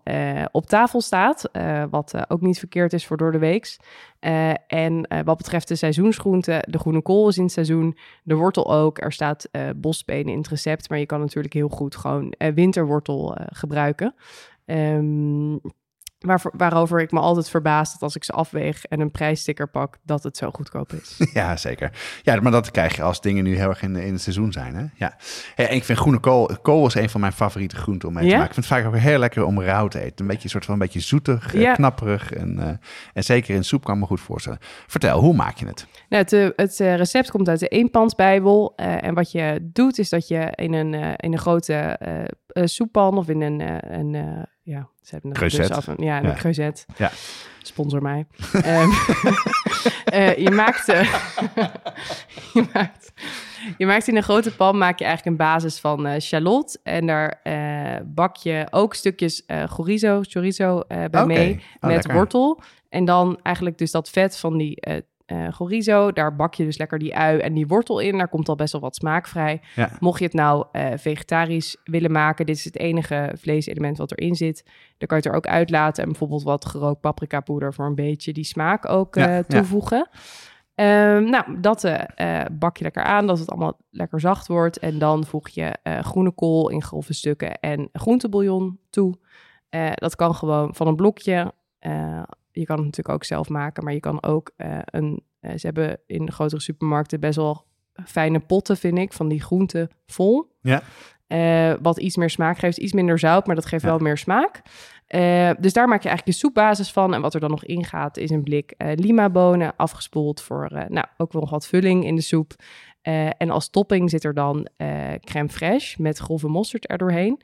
op 0.51 0.65
tafel 0.65 1.01
staat. 1.01 1.49
wat 1.89 2.13
ook 2.27 2.41
niet 2.41 2.59
verkeerd 2.59 2.93
is 2.93 3.05
voor 3.05 3.17
door 3.17 3.31
de 3.31 3.37
weeks. 3.37 3.79
En 4.67 5.07
wat 5.25 5.37
betreft 5.37 5.67
de 5.67 5.75
seizoensgroenten, 5.75 6.59
de 6.69 6.79
groene 6.79 7.01
kool 7.01 7.27
is 7.27 7.37
in 7.37 7.43
het 7.43 7.51
seizoen, 7.51 7.97
de 8.23 8.35
wortel 8.35 8.73
ook. 8.73 9.01
Er 9.01 9.11
staat 9.11 9.49
bosbenen 9.75 10.31
in 10.31 10.37
het 10.37 10.47
recept, 10.47 10.89
maar 10.89 10.99
je 10.99 11.05
kan 11.05 11.19
natuurlijk 11.19 11.53
heel 11.53 11.69
goed 11.69 11.95
gewoon 11.95 12.33
winterwortel 12.53 13.37
gebruiken. 13.45 14.15
Ehm, 14.65 15.55
waarover 16.53 17.01
ik 17.01 17.11
me 17.11 17.19
altijd 17.19 17.49
verbaas 17.49 17.91
dat 17.91 18.01
als 18.01 18.15
ik 18.15 18.23
ze 18.23 18.31
afweeg 18.31 18.85
en 18.85 18.99
een 18.99 19.11
prijssticker 19.11 19.67
pak, 19.69 19.97
dat 20.03 20.23
het 20.23 20.37
zo 20.37 20.51
goedkoop 20.51 20.91
is. 20.93 21.17
Ja, 21.33 21.57
zeker. 21.57 21.91
Ja, 22.21 22.41
maar 22.41 22.51
dat 22.51 22.71
krijg 22.71 22.95
je 22.95 23.01
als 23.01 23.21
dingen 23.21 23.43
nu 23.43 23.55
heel 23.57 23.69
erg 23.69 23.81
in, 23.81 23.95
in 23.95 24.13
het 24.13 24.21
seizoen 24.21 24.51
zijn. 24.51 24.75
Hè? 24.75 24.85
Ja. 24.95 25.17
En 25.55 25.71
ik 25.75 25.83
vind 25.83 25.97
groene 25.99 26.19
kool, 26.19 26.49
kool 26.61 26.87
is 26.87 26.95
een 26.95 27.09
van 27.09 27.21
mijn 27.21 27.33
favoriete 27.33 27.75
groenten 27.75 28.07
om 28.07 28.13
mee 28.13 28.23
te 28.23 28.29
Ja? 28.29 28.37
maken. 28.37 28.49
Ik 28.49 28.63
vind 28.63 28.69
het 28.69 28.77
vaak 28.83 28.93
ook 28.93 28.99
heel 28.99 29.17
lekker 29.19 29.45
om 29.45 29.61
rauw 29.61 29.87
te 29.87 29.99
eten. 29.99 30.13
Een 30.17 30.27
beetje 30.27 30.43
een 30.43 30.49
soort 30.49 30.65
van 30.65 30.73
een 30.73 30.79
beetje 30.79 30.99
zoetig, 30.99 31.53
eh, 31.55 31.61
Ja. 31.61 31.73
knapperig. 31.73 32.31
En, 32.33 32.59
eh, 32.59 32.67
en 33.13 33.23
zeker 33.23 33.55
in 33.55 33.63
soep 33.63 33.83
kan 33.83 33.93
ik 33.95 33.99
me 34.01 34.07
goed 34.07 34.21
voorstellen. 34.21 34.59
Vertel, 34.87 35.19
hoe 35.19 35.33
maak 35.35 35.57
je 35.57 35.65
het? 35.65 35.87
Nou, 36.09 36.23
het, 36.23 36.33
eh, 36.33 36.47
het 36.55 36.77
recept 36.97 37.31
komt 37.31 37.49
uit 37.49 37.59
de 37.59 37.67
eenpansbijbel. 37.67 38.73
en 38.75 39.13
wat 39.13 39.31
je 39.31 39.69
doet, 39.73 39.97
is 39.99 40.09
dat 40.09 40.27
je 40.27 40.51
in 40.55 40.73
een, 40.73 40.93
eh, 40.93 41.11
in 41.17 41.31
een 41.33 41.37
grote 41.39 41.99
eh, 42.53 42.65
soeppan 42.65 43.17
of 43.17 43.29
in 43.29 43.41
een, 43.41 43.61
eh, 43.61 43.97
een 43.99 44.15
eh, 44.15 44.43
ja, 44.61 44.87
ze 45.01 45.09
hebben 45.13 45.31
Creuset. 45.33 45.67
dus 45.67 45.77
af, 45.77 45.87
een- 45.87 46.03
ja, 46.03 46.17
een 46.17 46.23
Ja. 46.23 46.33
creuset. 46.33 46.85
Ja. 46.97 47.11
Sponsor 47.61 48.01
mij. 48.01 48.25
Ehm, 48.63 48.89
eh, 50.05 50.37
je 50.37 50.51
maakt, 50.51 50.85
je 52.53 52.65
maakt, 52.73 53.13
je 53.77 53.85
maakt 53.85 54.07
in 54.07 54.15
een 54.15 54.23
grote 54.23 54.55
pan 54.55 54.77
maak 54.77 54.99
je 54.99 55.05
eigenlijk 55.05 55.37
een 55.39 55.45
basis 55.47 55.79
van 55.79 56.21
shallot 56.21 56.79
en 56.83 57.05
daar 57.07 57.39
bak 58.05 58.35
je 58.35 58.67
ook 58.69 58.93
stukjes 58.93 59.43
chorizo, 59.65 60.19
chorizo 60.21 60.81
bij 60.87 61.25
mee 61.25 61.53
Oh, 61.53 61.59
met 61.89 61.91
lekker. 61.91 62.13
wortel. 62.13 62.61
En 62.89 63.05
dan 63.05 63.39
eigenlijk 63.43 63.77
dus 63.77 63.91
dat 63.91 64.09
vet 64.09 64.37
van 64.37 64.57
die 64.57 64.77
eh, 65.25 65.47
chorizo, 65.51 66.11
daar 66.11 66.35
bak 66.35 66.53
je 66.53 66.63
dus 66.63 66.77
lekker 66.77 66.99
die 66.99 67.15
ui 67.15 67.39
en 67.39 67.53
die 67.53 67.67
wortel 67.67 67.99
in. 67.99 68.17
Daar 68.17 68.27
komt 68.27 68.49
al 68.49 68.55
best 68.55 68.71
wel 68.71 68.81
wat 68.81 68.95
smaak 68.95 69.27
vrij. 69.27 69.61
Ja. 69.75 69.89
Mocht 69.99 70.19
je 70.19 70.25
het 70.25 70.33
nou 70.33 70.65
eh, 70.71 70.91
vegetarisch 70.95 71.77
willen 71.83 72.11
maken, 72.11 72.45
dit 72.45 72.55
is 72.55 72.63
het 72.63 72.77
enige 72.77 73.31
vleeselement 73.37 73.97
wat 73.97 74.11
erin 74.11 74.35
zit. 74.35 74.63
Dan 74.97 75.07
kan 75.07 75.17
je 75.17 75.23
het 75.23 75.25
er 75.25 75.33
ook 75.33 75.47
uitlaten 75.47 76.03
en 76.03 76.09
bijvoorbeeld 76.09 76.43
wat 76.43 76.65
gerookt 76.65 77.01
paprikapoeder 77.01 77.73
voor 77.73 77.85
een 77.85 77.95
beetje 77.95 78.33
die 78.33 78.43
smaak 78.43 78.89
ook 78.89 79.15
Ja, 79.15 79.27
eh, 79.27 79.35
ja. 79.35 79.43
toevoegen. 79.43 80.09
Ehm, 80.75 81.23
nou, 81.23 81.59
dat 81.59 81.91
bak 82.51 82.77
je 82.77 82.83
lekker 82.83 83.03
aan, 83.03 83.27
dat 83.27 83.39
het 83.39 83.49
allemaal 83.49 83.77
lekker 83.89 84.19
zacht 84.19 84.47
wordt. 84.47 84.79
En 84.79 84.99
dan 84.99 85.25
voeg 85.25 85.49
je 85.49 85.77
groene 85.83 86.31
kool 86.31 86.69
in 86.69 86.83
grove 86.83 87.13
stukken 87.13 87.59
en 87.59 87.89
groentebouillon 87.93 88.79
toe. 88.89 89.17
Dat 89.95 90.15
kan 90.15 90.35
gewoon 90.35 90.75
van 90.75 90.87
een 90.87 90.95
blokje. 90.95 91.53
Je 92.55 92.65
kan 92.65 92.75
het 92.75 92.85
natuurlijk 92.85 93.15
ook 93.15 93.23
zelf 93.23 93.49
maken, 93.49 93.83
maar 93.83 93.93
je 93.93 93.99
kan 93.99 94.23
ook 94.23 94.51
eh, 94.55 94.77
een... 94.85 95.23
eh, 95.39 95.51
ze 95.57 95.65
hebben 95.65 95.99
in 96.05 96.25
de 96.25 96.31
grotere 96.31 96.61
supermarkten 96.61 97.19
best 97.19 97.35
wel 97.35 97.65
fijne 98.05 98.39
potten, 98.39 98.77
vind 98.77 98.97
ik, 98.97 99.13
van 99.13 99.27
die 99.27 99.41
groenten 99.41 99.89
vol. 100.05 100.51
Ja. 100.61 100.81
Eh, 101.27 101.73
wat 101.81 101.99
iets 101.99 102.15
meer 102.17 102.29
smaak 102.29 102.57
geeft, 102.57 102.77
iets 102.77 102.93
minder 102.93 103.19
zout, 103.19 103.45
maar 103.45 103.55
dat 103.55 103.65
geeft 103.65 103.83
Ja. 103.83 103.89
wel 103.89 103.99
meer 103.99 104.17
smaak. 104.17 104.61
Dus 105.59 105.73
daar 105.73 105.87
maak 105.87 106.01
je 106.03 106.07
eigenlijk 106.09 106.25
je 106.25 106.31
soepbasis 106.43 106.91
van. 106.91 107.13
En 107.13 107.21
wat 107.21 107.33
er 107.33 107.39
dan 107.39 107.49
nog 107.49 107.65
in 107.65 107.85
gaat, 107.85 108.17
is 108.17 108.29
een 108.29 108.43
blik 108.43 108.71
eh 108.77 108.91
lima-bonen 108.95 109.75
afgespoeld 109.75 110.41
voor 110.41 110.67
nou, 110.89 111.05
ook 111.17 111.31
wel 111.31 111.41
nog 111.41 111.49
wat 111.51 111.67
vulling 111.67 112.05
in 112.05 112.15
de 112.15 112.21
soep. 112.21 112.53
En 113.37 113.49
als 113.49 113.69
topping 113.69 114.09
zit 114.09 114.23
er 114.23 114.33
dan 114.33 114.67
crème 115.19 115.49
fraîche 115.49 115.97
met 116.01 116.17
grove 116.17 116.47
mosterd 116.47 116.87
erdoorheen. 116.87 117.41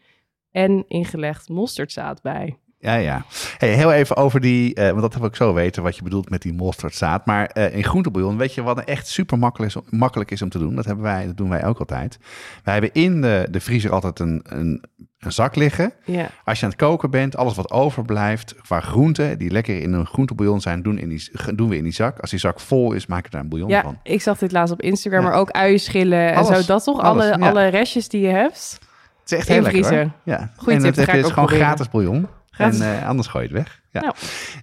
En 0.51 0.84
ingelegd 0.88 1.50
mosterdzaad 1.50 2.22
bij. 2.22 2.58
Ja, 2.81 2.95
ja. 2.95 3.25
Hey, 3.57 3.74
heel 3.74 3.91
even 3.91 4.15
over 4.15 4.39
die, 4.41 4.74
eh, 4.75 4.89
want 4.89 5.01
dat 5.01 5.13
heb 5.13 5.24
ik 5.24 5.36
zo 5.36 5.53
weten 5.53 5.83
wat 5.83 5.95
je 5.95 6.03
bedoelt 6.03 6.29
met 6.29 6.41
die 6.41 6.53
mosterdzaad. 6.53 7.25
Maar 7.25 7.45
eh, 7.45 7.75
in 7.75 7.83
groentebouillon, 7.83 8.38
weet 8.38 8.53
je 8.53 8.62
wat 8.63 8.79
echt 8.79 9.07
super 9.07 9.39
makkelijk 9.39 9.75
is, 9.75 9.81
makkelijk 9.89 10.31
is 10.31 10.41
om 10.41 10.50
te 10.50 10.59
doen? 10.59 10.75
Dat, 10.75 10.86
hebben 10.86 11.03
wij, 11.03 11.25
dat 11.25 11.38
doen 11.38 11.50
wij 11.50 11.65
ook 11.65 11.79
altijd. 11.79 12.19
Wij 12.63 12.74
hebben 12.74 12.93
in 12.93 13.21
de, 13.21 13.48
de 13.51 13.59
vriezer 13.59 13.91
altijd 13.91 14.19
een, 14.19 14.41
een, 14.50 14.83
een 15.19 15.31
zak 15.31 15.55
liggen. 15.55 15.93
Ja, 16.05 16.29
Als 16.45 16.59
je 16.59 16.65
aan 16.65 16.71
het 16.71 16.79
koken 16.79 17.12
bent, 17.12 17.38
alles 17.38 17.55
wat 17.55 17.71
overblijft 17.71 18.55
qua 18.62 18.79
groenten, 18.79 19.38
die 19.38 19.51
lekker 19.51 19.81
in 19.81 19.93
een 19.93 20.05
groentebouillon 20.05 20.62
zijn, 20.62 20.81
doen, 20.81 20.98
in 20.98 21.09
die, 21.09 21.29
doen 21.55 21.69
we 21.69 21.77
in 21.77 21.83
die 21.83 21.93
zak. 21.93 22.19
Als 22.19 22.29
die 22.29 22.39
zak 22.39 22.59
vol 22.59 22.91
is, 22.93 23.05
maak 23.07 23.24
je 23.24 23.29
daar 23.31 23.41
een 23.41 23.50
bouillon 23.50 23.71
ja 23.71 23.81
van. 23.81 24.00
ik 24.03 24.21
zag 24.21 24.38
dit 24.38 24.51
laatst 24.51 24.74
op 24.74 24.81
Instagram, 24.81 25.24
Ja. 25.24 25.29
maar 25.29 25.38
ook 25.39 25.51
uienschillen 25.51 26.33
en 26.33 26.45
zo. 26.45 26.65
Dat 26.65 26.83
toch? 26.83 27.01
alles, 27.01 27.25
alle, 27.25 27.38
ja. 27.39 27.50
alle 27.50 27.67
restjes 27.67 28.09
die 28.09 28.21
je 28.21 28.27
hebt. 28.33 28.79
Het 29.19 29.31
is 29.31 29.38
echt 29.38 29.48
heel 29.48 29.62
lekker. 29.62 30.12
Ja. 30.24 30.51
Goeie 30.55 30.77
en 30.77 30.83
tip, 30.83 30.95
dat 30.95 31.05
ga 31.05 31.12
heb 31.12 31.12
je 31.12 31.17
ik 31.17 31.24
dus 31.24 31.31
gewoon 31.33 31.45
proberen. 31.45 31.65
gratis 31.65 31.89
bouillon. 31.89 32.27
Gratis. 32.60 32.80
En 32.80 33.00
eh, 33.00 33.08
anders 33.08 33.28
gooi 33.28 33.48
je 33.48 33.56
het 33.56 33.63
weg. 33.63 33.82
Ja. 33.92 34.01
Nou. 34.01 34.13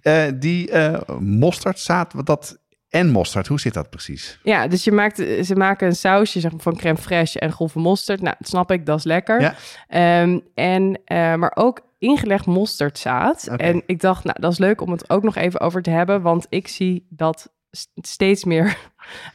Eh, 0.02 0.40
die 0.40 0.70
eh 0.70 1.00
mosterdzaad, 1.18 2.12
wat 2.12 2.26
dat 2.26 2.58
en 2.88 3.08
mosterd, 3.08 3.46
hoe 3.46 3.60
zit 3.60 3.74
dat 3.74 3.90
precies? 3.90 4.38
Ja, 4.42 4.66
dus 4.66 4.84
je 4.84 4.92
maakt, 4.92 5.16
ze 5.42 5.54
maken 5.56 5.86
een 5.86 5.96
sausje 5.96 6.40
zeg 6.40 6.50
maar, 6.50 6.60
van 6.60 6.76
crème 6.76 6.98
fraîche 6.98 7.38
en 7.38 7.52
grove 7.52 7.78
mosterd. 7.78 8.20
Nou, 8.20 8.34
dat 8.38 8.48
snap 8.48 8.70
ik, 8.70 8.86
dat 8.86 8.98
is 8.98 9.04
lekker. 9.04 9.40
Ja. 9.40 9.54
Ehm, 9.88 10.38
en, 10.54 11.00
maar 11.38 11.52
ook 11.54 11.80
ingelegd 11.98 12.46
mosterdzaad. 12.46 13.46
En 13.46 13.82
ik 13.86 14.00
dacht, 14.00 14.24
nou, 14.24 14.40
dat 14.40 14.52
is 14.52 14.58
leuk 14.58 14.80
om 14.80 14.90
het 14.90 15.10
ook 15.10 15.22
nog 15.22 15.36
even 15.36 15.60
over 15.60 15.82
te 15.82 15.90
hebben. 15.90 16.22
Want 16.22 16.46
ik 16.48 16.68
zie 16.68 17.06
dat 17.10 17.52
steeds 17.94 18.44
meer 18.44 18.78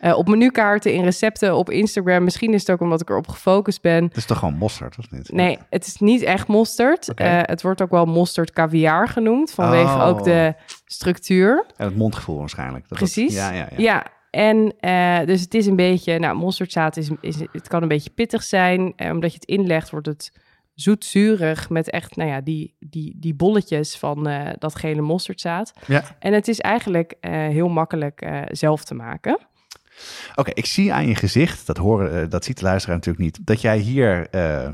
uh, 0.02 0.18
op 0.18 0.28
menukaarten, 0.28 0.94
in 0.94 1.04
recepten, 1.04 1.56
op 1.56 1.70
Instagram. 1.70 2.24
Misschien 2.24 2.54
is 2.54 2.60
het 2.60 2.72
ook 2.72 2.82
omdat 2.82 3.02
ik 3.02 3.10
erop 3.10 3.28
gefocust 3.28 3.82
ben. 3.82 4.04
Het 4.04 4.18
is 4.18 4.26
toch 4.26 4.38
gewoon 4.38 4.58
mosterd, 4.58 4.98
of 4.98 5.12
niet? 5.12 5.32
Nee, 5.32 5.58
het 5.70 5.88
is 5.88 5.98
niet 5.98 6.22
echt 6.22 6.48
mosterd. 6.48 7.10
Okay. 7.10 7.38
Uh, 7.38 7.44
het 7.46 7.62
wordt 7.62 7.82
ook 7.82 7.92
wel 7.92 8.06
mosterd 8.06 8.52
caviar 8.52 9.08
genoemd, 9.08 9.52
vanwege 9.52 9.96
Oh. 9.96 10.08
ook 10.08 10.24
de 10.24 10.54
structuur. 10.86 11.66
En 11.78 11.86
het 11.86 11.96
mondgevoel 11.96 12.38
waarschijnlijk. 12.38 12.88
Dat 12.88 12.98
Precies. 12.98 13.34
Ja, 13.34 13.52
ja, 13.52 13.68
ja. 13.70 13.78
ja. 13.78 14.06
En 14.30 14.74
uh, 14.82 15.26
dus 15.26 15.42
het 15.42 15.54
is 15.54 15.66
een 15.66 15.76
beetje, 15.76 16.20
nou, 16.20 16.36
mosterdzaad 16.36 16.98
is, 16.98 17.10
is, 17.22 17.36
het 17.52 17.68
kan 17.68 17.82
een 17.82 17.88
beetje 17.88 18.10
pittig 18.10 18.44
zijn. 18.44 18.94
Omdat 18.98 19.32
je 19.32 19.40
het 19.40 19.46
inlegt, 19.50 19.90
wordt 19.90 20.08
het 20.08 20.32
zoetzurig 20.76 21.70
met 21.70 21.90
echt, 21.90 22.16
nou 22.16 22.30
ja, 22.30 22.42
die, 22.42 22.76
die, 22.80 23.16
die 23.20 23.34
bolletjes 23.34 23.98
van 23.98 24.28
uh, 24.28 24.50
dat 24.58 24.76
gele 24.76 25.02
mosterdzaad. 25.02 25.74
Ja. 25.88 26.04
En 26.20 26.34
het 26.34 26.48
is 26.48 26.60
eigenlijk 26.60 27.16
uh, 27.22 27.32
heel 27.32 27.70
makkelijk 27.70 28.22
uh, 28.26 28.42
zelf 28.48 28.84
te 28.84 28.94
maken. 28.94 29.34
Oké, 29.34 30.40
okay, 30.40 30.54
ik 30.54 30.66
zie 30.66 30.94
aan 30.94 31.08
je 31.08 31.16
gezicht, 31.16 31.68
dat, 31.68 31.78
horen, 31.78 32.30
dat 32.30 32.46
ziet 32.46 32.58
de 32.58 32.66
luisteraar 32.66 32.96
natuurlijk 32.96 33.24
niet, 33.24 33.46
dat 33.46 33.62
jij 33.62 33.78
hier 33.78 34.28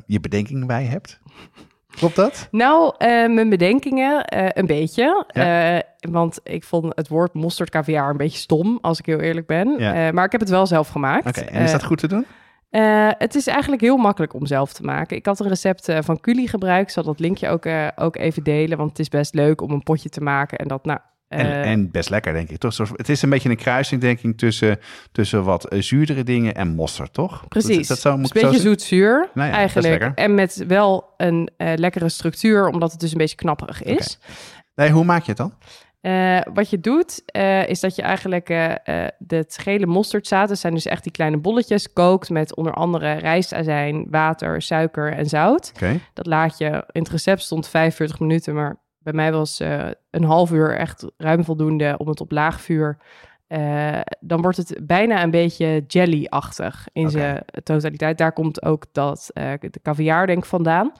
je 0.05 0.19
bedenkingen 0.19 0.67
bij 0.67 0.83
hebt. 0.83 1.19
Klopt 1.89 2.15
dat? 2.15 2.47
Nou, 2.51 2.93
mijn 3.33 3.49
bedenkingen 3.49 4.23
een 4.57 4.65
beetje. 4.65 5.25
Ja. 5.27 5.83
Want 5.99 6.39
ik 6.43 6.63
vond 6.63 6.95
het 6.95 7.07
woord 7.07 7.33
mosterd 7.33 7.69
caviar 7.69 8.09
een 8.09 8.17
beetje 8.17 8.37
stom, 8.37 8.77
als 8.81 8.99
ik 8.99 9.05
heel 9.05 9.19
eerlijk 9.19 9.47
ben. 9.47 9.75
Ja. 9.77 10.11
maar 10.11 10.25
ik 10.25 10.31
heb 10.31 10.41
het 10.41 10.49
wel 10.49 10.67
zelf 10.67 10.87
gemaakt. 10.87 11.27
Oké, 11.27 11.39
okay, 11.39 11.53
en 11.53 11.63
is 11.63 11.71
dat 11.71 11.83
goed 11.83 11.97
te 11.99 12.07
doen? 12.07 12.25
Het 13.17 13.35
is 13.35 13.47
eigenlijk 13.47 13.81
heel 13.81 13.97
makkelijk 13.97 14.33
om 14.33 14.45
zelf 14.45 14.73
te 14.73 14.83
maken. 14.83 15.17
Ik 15.17 15.25
had 15.25 15.39
een 15.39 15.47
recept 15.47 15.91
van 15.99 16.19
Culi 16.19 16.47
gebruikt. 16.47 16.87
Ik 16.87 16.93
zal 16.93 17.03
dat 17.03 17.19
linkje 17.19 17.49
ook, 17.49 17.65
ook 17.95 18.15
even 18.15 18.43
delen. 18.43 18.77
Want 18.77 18.89
het 18.89 18.99
is 18.99 19.09
best 19.09 19.33
leuk 19.33 19.61
om 19.61 19.71
een 19.71 19.83
potje 19.83 20.09
te 20.09 20.21
maken. 20.21 20.57
En 20.57 20.67
dat, 20.67 20.85
nou, 20.85 20.99
en, 21.27 21.63
en, 21.63 21.91
best 21.91 22.09
lekker, 22.09 22.33
denk 22.33 22.49
ik. 22.49 22.57
Toch? 22.57 22.77
Het 22.77 23.09
is 23.09 23.21
een 23.21 23.29
beetje 23.29 23.49
een 23.49 23.55
kruising, 23.55 24.01
denk 24.01 24.19
ik, 24.19 24.37
tussen, 24.37 24.79
tussen 25.11 25.43
wat 25.43 25.75
zuurdere 25.79 26.23
dingen 26.23 26.55
en 26.55 26.67
mosterd, 26.67 27.13
toch? 27.13 27.47
Precies. 27.47 27.77
Dat, 27.77 27.87
dat 27.87 27.99
zo, 27.99 28.17
moet 28.17 28.35
een 28.35 28.41
beetje 28.41 28.59
zoet-zuur 28.59 29.29
nou 29.33 29.49
ja, 29.49 29.55
eigenlijk. 29.55 30.11
En 30.15 30.35
met 30.35 30.63
wel 30.67 31.13
een 31.17 31.49
lekkere 31.57 32.09
structuur, 32.09 32.67
omdat 32.67 32.91
het 32.91 32.99
dus 32.99 33.11
een 33.11 33.17
beetje 33.17 33.35
knapperig 33.35 33.83
is. 33.83 34.19
Okay. 34.21 34.35
Nee, 34.75 34.91
hoe 34.91 35.05
maak 35.05 35.21
je 35.21 35.27
het 35.27 35.37
dan? 35.37 35.53
Uh, 36.07 36.39
wat 36.53 36.69
je 36.69 36.79
doet, 36.79 37.23
uh, 37.35 37.67
is 37.67 37.79
dat 37.79 37.95
je 37.95 38.01
eigenlijk 38.01 38.49
uh, 38.49 38.73
het 39.27 39.57
gele 39.61 39.85
mosterdzaad, 39.85 40.49
dat 40.49 40.57
zijn 40.57 40.73
dus 40.73 40.85
echt 40.85 41.03
die 41.03 41.11
kleine 41.11 41.37
bolletjes, 41.37 41.93
kookt 41.93 42.29
met 42.29 42.55
onder 42.55 42.73
andere 42.73 43.13
rijstazijn, 43.13 44.07
water, 44.09 44.61
suiker 44.61 45.13
en 45.13 45.25
zout. 45.25 45.71
Okay. 45.75 45.99
Dat 46.13 46.25
laat 46.25 46.57
je, 46.57 46.83
in 46.91 47.01
het 47.01 47.09
recept 47.09 47.41
stond 47.41 47.67
45 47.67 48.19
minuten, 48.19 48.53
maar 48.53 48.77
bij 48.97 49.13
mij 49.13 49.31
was 49.31 49.59
een 50.09 50.23
half 50.23 50.51
uur 50.51 50.77
echt 50.77 51.05
ruim 51.17 51.43
voldoende 51.43 51.95
om 51.97 52.07
het 52.07 52.21
op 52.21 52.31
laag 52.31 52.61
vuur. 52.61 52.97
Dan 54.19 54.41
wordt 54.41 54.57
het 54.57 54.79
bijna 54.81 55.23
een 55.23 55.31
beetje 55.31 55.83
jelly-achtig 55.87 56.87
in 56.93 57.07
okay. 57.07 57.19
zijn 57.21 57.43
totaliteit. 57.63 58.17
Daar 58.17 58.33
komt 58.33 58.63
ook 58.63 58.85
dat, 58.91 59.29
de 59.33 59.79
caviar 59.81 60.27
denk 60.27 60.39
ik 60.39 60.45
vandaan. 60.45 60.91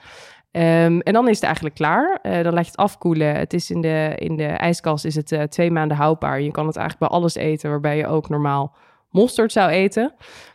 Um, 0.52 1.00
en 1.00 1.12
dan 1.12 1.28
is 1.28 1.34
het 1.34 1.44
eigenlijk 1.44 1.74
klaar. 1.74 2.18
Uh, 2.22 2.42
dan 2.42 2.52
laat 2.52 2.64
je 2.64 2.70
het 2.70 2.76
afkoelen. 2.76 3.34
Het 3.34 3.52
is 3.52 3.70
in 3.70 3.80
de, 3.80 4.12
in 4.16 4.36
de 4.36 4.46
ijskast 4.46 5.04
is 5.04 5.14
het 5.14 5.50
twee 5.50 5.70
maanden 5.70 5.96
houdbaar. 5.96 6.40
Je 6.40 6.50
kan 6.50 6.66
het 6.66 6.76
eigenlijk 6.76 7.10
bij 7.10 7.18
alles 7.18 7.34
eten 7.34 7.70
waarbij 7.70 7.96
je 7.96 8.06
ook 8.06 8.28
normaal 8.28 8.76
mosterd 9.10 9.52
zou 9.52 9.70
eten. 9.70 10.14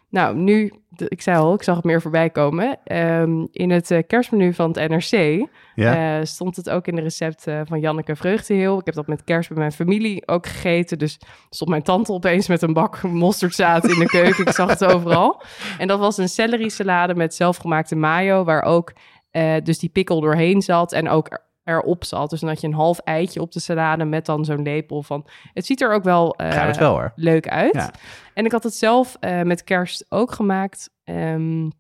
Nou, 0.10 0.36
nu, 0.36 0.74
ik 1.08 1.22
zei 1.22 1.38
al, 1.38 1.54
ik 1.54 1.64
zag 1.64 1.76
het 1.76 1.86
meer 1.86 2.02
voorbij 2.02 2.30
komen. 2.30 2.80
Um, 2.98 3.48
in 3.52 3.70
het 3.70 3.92
uh, 3.92 4.00
kerstmenu 4.08 4.54
van 4.54 4.72
het 4.72 4.90
NRC 4.90 5.48
ja. 5.76 6.26
stond 6.26 6.56
het 6.56 6.70
ook 6.70 6.88
in 6.88 6.96
de 6.96 7.02
recept 7.02 7.44
van 7.64 7.80
Janneke 7.80 8.16
Vreugdeheel. 8.16 8.80
Ik 8.80 8.86
heb 8.86 8.96
dat 8.96 9.08
met 9.08 9.24
kerst 9.24 9.50
bij 9.50 9.58
mijn 9.58 9.72
familie 9.72 10.28
ook 10.28 10.48
gegeten. 10.48 10.98
Dus 10.98 11.20
stond 11.50 11.70
mijn 11.70 11.84
tante 11.84 12.12
opeens 12.12 12.48
met 12.48 12.62
een 12.62 12.74
bak 12.74 13.02
mosterdzaad 13.26 13.88
in 13.88 14.00
de 14.00 14.06
keuken. 14.06 14.46
ik 14.46 14.54
zag 14.54 14.70
het 14.70 14.86
overal. 14.86 15.42
En 15.78 15.88
dat 15.88 16.00
was 16.00 16.18
een 16.18 16.30
celery 16.30 16.70
salade 16.70 17.16
met 17.16 17.36
zelfgemaakte 17.36 17.96
mayo, 17.96 18.44
waar 18.44 18.64
ook 18.64 18.94
uh, 19.34 19.56
dus 19.64 19.80
die 19.80 19.90
pikkel 19.90 20.22
doorheen 20.22 20.62
zat 20.62 20.92
en 20.92 21.10
ook 21.10 21.42
erop 21.64 22.04
zat. 22.04 22.30
Dus 22.30 22.40
dan 22.40 22.50
had 22.50 22.62
je 22.62 22.68
een 22.68 22.74
half 22.74 23.00
eitje 23.00 23.42
op 23.42 23.52
de 23.52 23.60
salade 23.60 24.06
met 24.06 24.26
dan 24.26 24.46
zo'n 24.46 24.62
lepel 24.62 25.04
van... 25.04 25.28
Het 25.54 25.66
ziet 25.66 25.82
er 25.82 25.94
ook 25.94 26.04
wel, 26.04 26.42
uh, 26.42 26.66
het 26.66 26.78
wel 26.78 27.12
leuk 27.16 27.48
uit. 27.48 27.74
Ja. 27.74 27.92
En 28.34 28.46
ik 28.46 28.52
had 28.52 28.64
het 28.64 28.76
zelf 28.76 29.18
uh, 29.20 29.42
met 29.42 29.64
kerst 29.64 30.06
ook 30.10 30.32
gemaakt. 30.32 30.90
Um, 31.04 31.72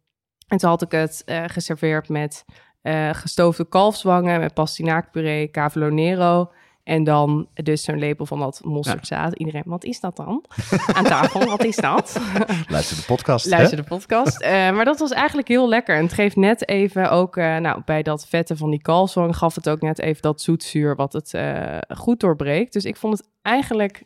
en 0.47 0.57
toen 0.57 0.69
had 0.69 0.81
ik 0.81 0.91
het 0.91 1.23
geserveerd 1.25 2.09
met 2.09 2.45
gestoofde 3.11 3.65
kalfswangen... 3.65 4.39
met 4.39 4.53
pastinaakpuree, 4.53 5.51
cavolo 5.51 5.89
nero... 5.89 6.51
En 6.83 7.03
dan 7.03 7.47
dus 7.53 7.83
zo'n 7.83 7.99
lepel 7.99 8.25
van 8.25 8.39
dat 8.39 8.61
mosterdzaad. 8.63 9.29
Ja. 9.29 9.37
Iedereen, 9.37 9.63
wat 9.65 9.83
is 9.83 9.99
dat 9.99 10.15
dan? 10.15 10.45
Aan 10.93 11.03
tafel, 11.03 11.45
wat 11.45 11.63
is 11.63 11.75
dat? 11.75 12.19
Luister 12.67 12.97
de 12.97 13.03
podcast. 13.05 13.45
Luister 13.45 13.77
hè? 13.77 13.83
de 13.83 13.89
podcast. 13.89 14.41
Uh, 14.41 14.49
maar 14.49 14.85
dat 14.85 14.99
was 14.99 15.11
eigenlijk 15.11 15.47
heel 15.47 15.69
lekker. 15.69 15.95
En 15.95 16.03
het 16.03 16.13
geeft 16.13 16.35
net 16.35 16.67
even 16.67 17.11
ook, 17.11 17.37
uh, 17.37 17.57
nou, 17.57 17.81
bij 17.85 18.01
dat 18.01 18.27
vette 18.27 18.57
van 18.57 18.69
die 18.69 18.81
kalfswang 18.81 19.37
gaf 19.37 19.55
het 19.55 19.69
ook 19.69 19.81
net 19.81 19.99
even 19.99 20.21
dat 20.21 20.41
zoetzuur 20.41 20.95
wat 20.95 21.13
het 21.13 21.33
uh, 21.33 21.77
goed 21.87 22.19
doorbreekt. 22.19 22.73
Dus 22.73 22.85
ik 22.85 22.95
vond 22.95 23.17
het 23.17 23.29
eigenlijk 23.41 24.03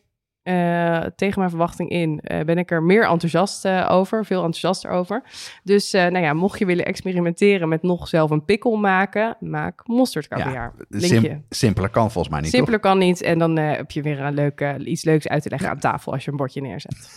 uh, 0.47 0.99
tegen 1.15 1.39
mijn 1.39 1.49
verwachting 1.49 1.89
in 1.89 2.21
uh, 2.23 2.39
ben 2.39 2.57
ik 2.57 2.71
er 2.71 2.83
meer 2.83 3.09
enthousiast 3.09 3.65
uh, 3.65 3.87
over, 3.91 4.25
veel 4.25 4.43
enthousiaster 4.43 4.89
over. 4.89 5.23
Dus 5.63 5.91
nou 5.91 6.19
ja, 6.19 6.33
mocht 6.33 6.59
je 6.59 6.65
willen 6.65 6.85
experimenteren 6.85 7.69
met 7.69 7.81
nog 7.81 8.07
zelf 8.07 8.31
een 8.31 8.45
pikkel 8.45 8.75
maken, 8.75 9.37
maak. 9.39 9.81
Ja, 10.53 10.71
sim 10.89 11.45
simpeler 11.49 11.89
kan 11.89 12.11
volgens 12.11 12.33
mij 12.33 12.41
niet. 12.41 12.51
Simpeler 12.51 12.79
toch? 12.79 12.91
kan 12.91 12.99
niet 12.99 13.21
en 13.21 13.39
dan 13.39 13.57
heb 13.57 13.91
je 13.91 14.01
weer 14.01 14.19
een 14.19 14.33
leuk, 14.33 14.75
iets 14.79 15.03
leuks 15.03 15.27
uit 15.27 15.43
te 15.43 15.49
leggen 15.49 15.69
aan 15.69 15.79
tafel 15.79 16.11
als 16.13 16.25
je 16.25 16.31
een 16.31 16.37
bordje 16.37 16.61
neerzet. 16.61 16.95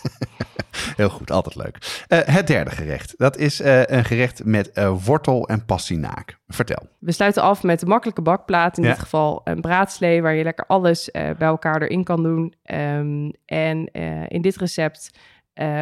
Heel 0.95 1.09
goed, 1.09 1.31
altijd 1.31 1.55
leuk. 1.55 2.05
Het 2.07 2.47
derde 2.47 2.69
gerecht, 2.69 3.13
dat 3.17 3.37
is 3.37 3.59
een 3.63 4.05
gerecht 4.05 4.45
met 4.45 4.71
wortel 5.03 5.47
en 5.47 5.65
pastinaak. 5.65 6.39
Vertel. 6.47 6.87
We 6.99 7.11
sluiten 7.11 7.41
af 7.41 7.63
met 7.63 7.79
de 7.79 7.85
makkelijke 7.85 8.21
bakplaat. 8.21 8.77
In 8.77 8.83
ja. 8.83 8.89
dit 8.89 8.99
geval 8.99 9.41
een 9.43 9.61
braadslee 9.61 10.21
waar 10.21 10.33
je 10.33 10.43
lekker 10.43 10.65
alles 10.67 11.09
bij 11.11 11.35
elkaar 11.37 11.81
erin 11.81 12.03
kan 12.03 12.23
doen. 12.23 12.53
Um, 12.73 13.20
en 13.45 13.85
in 14.27 14.41
dit 14.41 14.55
recept 14.55 15.09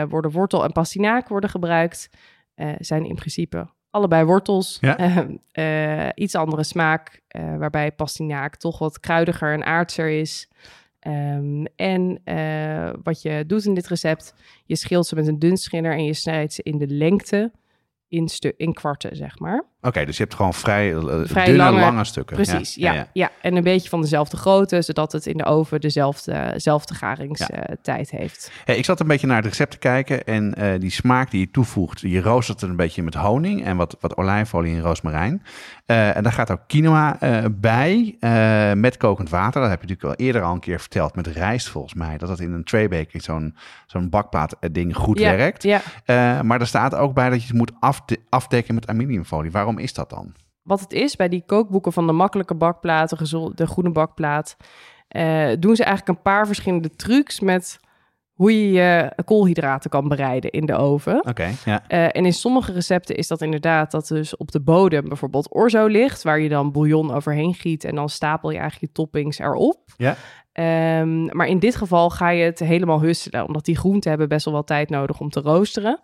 worden 0.09 0.31
wortel 0.31 0.63
en 0.63 0.71
pastinaak 0.71 1.27
worden 1.27 1.49
gebruikt. 1.49 2.09
zijn 2.77 3.05
in 3.05 3.15
principe 3.15 3.67
allebei 3.89 4.25
wortels. 4.25 4.77
Ja. 4.81 5.27
iets 6.23 6.35
andere 6.35 6.63
smaak, 6.63 7.21
waarbij 7.57 7.91
pastinaak 7.91 8.55
toch 8.55 8.79
wat 8.79 8.99
kruidiger 8.99 9.53
en 9.53 9.65
aardser 9.65 10.09
is. 10.09 10.49
Um, 11.07 11.65
en 11.75 12.21
uh, 12.25 12.89
wat 13.03 13.21
je 13.21 13.43
doet 13.47 13.65
in 13.65 13.73
dit 13.73 13.87
recept, 13.87 14.33
je 14.65 14.75
schilt 14.75 15.07
ze 15.07 15.15
met 15.15 15.27
een 15.27 15.39
dunschiller 15.39 15.91
en 15.91 16.03
je 16.03 16.13
snijdt 16.13 16.53
ze 16.53 16.63
in 16.63 16.77
de 16.77 16.87
lengte 16.87 17.51
in, 18.07 18.29
in 18.57 18.73
kwarten, 18.73 19.15
zeg 19.15 19.39
maar. 19.39 19.63
Oké, 19.81 19.87
okay, 19.87 20.05
dus 20.05 20.17
je 20.17 20.23
hebt 20.23 20.35
gewoon 20.35 20.53
vrij, 20.53 20.93
uh, 20.93 21.19
vrij 21.23 21.45
dunne, 21.45 21.63
lange, 21.63 21.79
lange 21.79 22.03
stukken. 22.03 22.35
Precies, 22.35 22.75
ja, 22.75 22.91
ja, 22.91 22.97
ja. 22.97 23.07
ja, 23.13 23.31
En 23.41 23.55
een 23.55 23.63
beetje 23.63 23.89
van 23.89 24.01
dezelfde 24.01 24.37
grootte, 24.37 24.81
zodat 24.81 25.11
het 25.11 25.25
in 25.25 25.37
de 25.37 25.45
oven 25.45 25.81
dezelfde, 25.81 26.49
dezelfde 26.53 26.93
garingstijd 26.93 28.11
heeft. 28.11 28.51
Hey, 28.65 28.77
ik 28.77 28.85
zat 28.85 28.99
een 28.99 29.07
beetje 29.07 29.27
naar 29.27 29.35
het 29.35 29.45
recept 29.45 29.71
te 29.71 29.77
kijken 29.77 30.23
en 30.23 30.55
uh, 30.57 30.79
die 30.79 30.91
smaak 30.91 31.31
die 31.31 31.39
je 31.39 31.51
toevoegt, 31.51 31.99
je 31.99 32.21
roostert 32.21 32.61
het 32.61 32.69
een 32.69 32.75
beetje 32.75 33.03
met 33.03 33.13
honing 33.13 33.65
en 33.65 33.77
wat, 33.77 33.97
wat 33.99 34.17
olijfolie 34.17 34.75
en 34.75 34.81
roosmarijn. 34.81 35.43
Uh, 35.85 36.15
en 36.15 36.23
daar 36.23 36.31
gaat 36.31 36.51
ook 36.51 36.61
quinoa 36.67 37.17
bij 37.51 38.17
met 38.75 38.97
kokend 38.97 39.29
water. 39.29 39.61
Dat 39.61 39.69
heb 39.69 39.81
je 39.81 39.87
natuurlijk 39.87 40.19
al 40.19 40.25
eerder 40.25 40.41
al 40.41 40.53
een 40.53 40.59
keer 40.59 40.79
verteld 40.79 41.15
met 41.15 41.27
rijst 41.27 41.69
volgens 41.69 41.93
mij. 41.93 42.17
Dat 42.17 42.29
het 42.29 42.39
in 42.39 42.51
een 42.51 42.63
traybaker, 42.63 43.21
zo'n 43.21 43.55
zo'n 43.87 44.09
bakplaat 44.09 44.55
ding 44.71 44.95
goed 44.95 45.19
werkt. 45.19 45.63
Ja. 45.63 45.81
maar 46.43 46.59
er 46.59 46.67
staat 46.67 46.95
ook 46.95 47.13
bij 47.13 47.29
dat 47.29 47.41
je 47.41 47.47
het 47.47 47.57
moet 47.57 47.71
afde 47.79 48.17
afdekken 48.29 48.73
met 48.73 48.87
aluminiumfolie. 48.87 49.51
Waarom 49.51 49.68
is 49.77 49.93
dat 49.93 50.09
dan? 50.09 50.33
Wat 50.63 50.79
het 50.79 50.93
is, 50.93 51.15
bij 51.15 51.29
die 51.29 51.43
kookboeken 51.45 51.93
van 51.93 52.07
de 52.07 52.13
makkelijke 52.13 52.55
bakplaat, 52.55 53.09
de 53.55 53.67
groene 53.67 53.91
bakplaat, 53.91 54.57
uh, 55.15 55.49
doen 55.59 55.75
ze 55.75 55.83
eigenlijk 55.83 56.17
een 56.17 56.23
paar 56.23 56.45
verschillende 56.45 56.89
trucs 56.89 57.39
met 57.39 57.79
hoe 58.33 58.51
je 58.61 58.71
je 58.71 59.13
koolhydraten 59.25 59.89
kan 59.89 60.07
bereiden 60.07 60.51
in 60.51 60.65
de 60.65 60.75
oven. 60.75 61.17
Oké, 61.17 61.29
okay, 61.29 61.53
ja. 61.65 61.83
Uh, 61.87 62.03
en 62.03 62.25
in 62.25 62.33
sommige 62.33 62.71
recepten 62.71 63.15
is 63.15 63.27
dat 63.27 63.41
inderdaad 63.41 63.91
dat 63.91 64.07
dus 64.07 64.37
op 64.37 64.51
de 64.51 64.61
bodem 64.61 65.07
bijvoorbeeld 65.07 65.53
orzo 65.53 65.85
ligt, 65.85 66.23
waar 66.23 66.39
je 66.39 66.49
dan 66.49 66.71
bouillon 66.71 67.13
overheen 67.13 67.53
giet 67.53 67.83
en 67.83 67.95
dan 67.95 68.09
stapel 68.09 68.49
je 68.49 68.57
eigenlijk 68.57 68.87
je 68.87 69.01
toppings 69.01 69.39
erop. 69.39 69.83
Ja. 69.97 70.15
Um, 71.01 71.25
maar 71.35 71.47
in 71.47 71.59
dit 71.59 71.75
geval 71.75 72.09
ga 72.09 72.29
je 72.29 72.43
het 72.43 72.59
helemaal 72.59 73.01
husselen, 73.01 73.45
omdat 73.47 73.65
die 73.65 73.77
groenten 73.77 74.09
hebben 74.09 74.29
best 74.29 74.45
wel 74.45 74.53
wat 74.53 74.67
tijd 74.67 74.89
nodig 74.89 75.19
om 75.19 75.29
te 75.29 75.39
roosteren. 75.39 75.99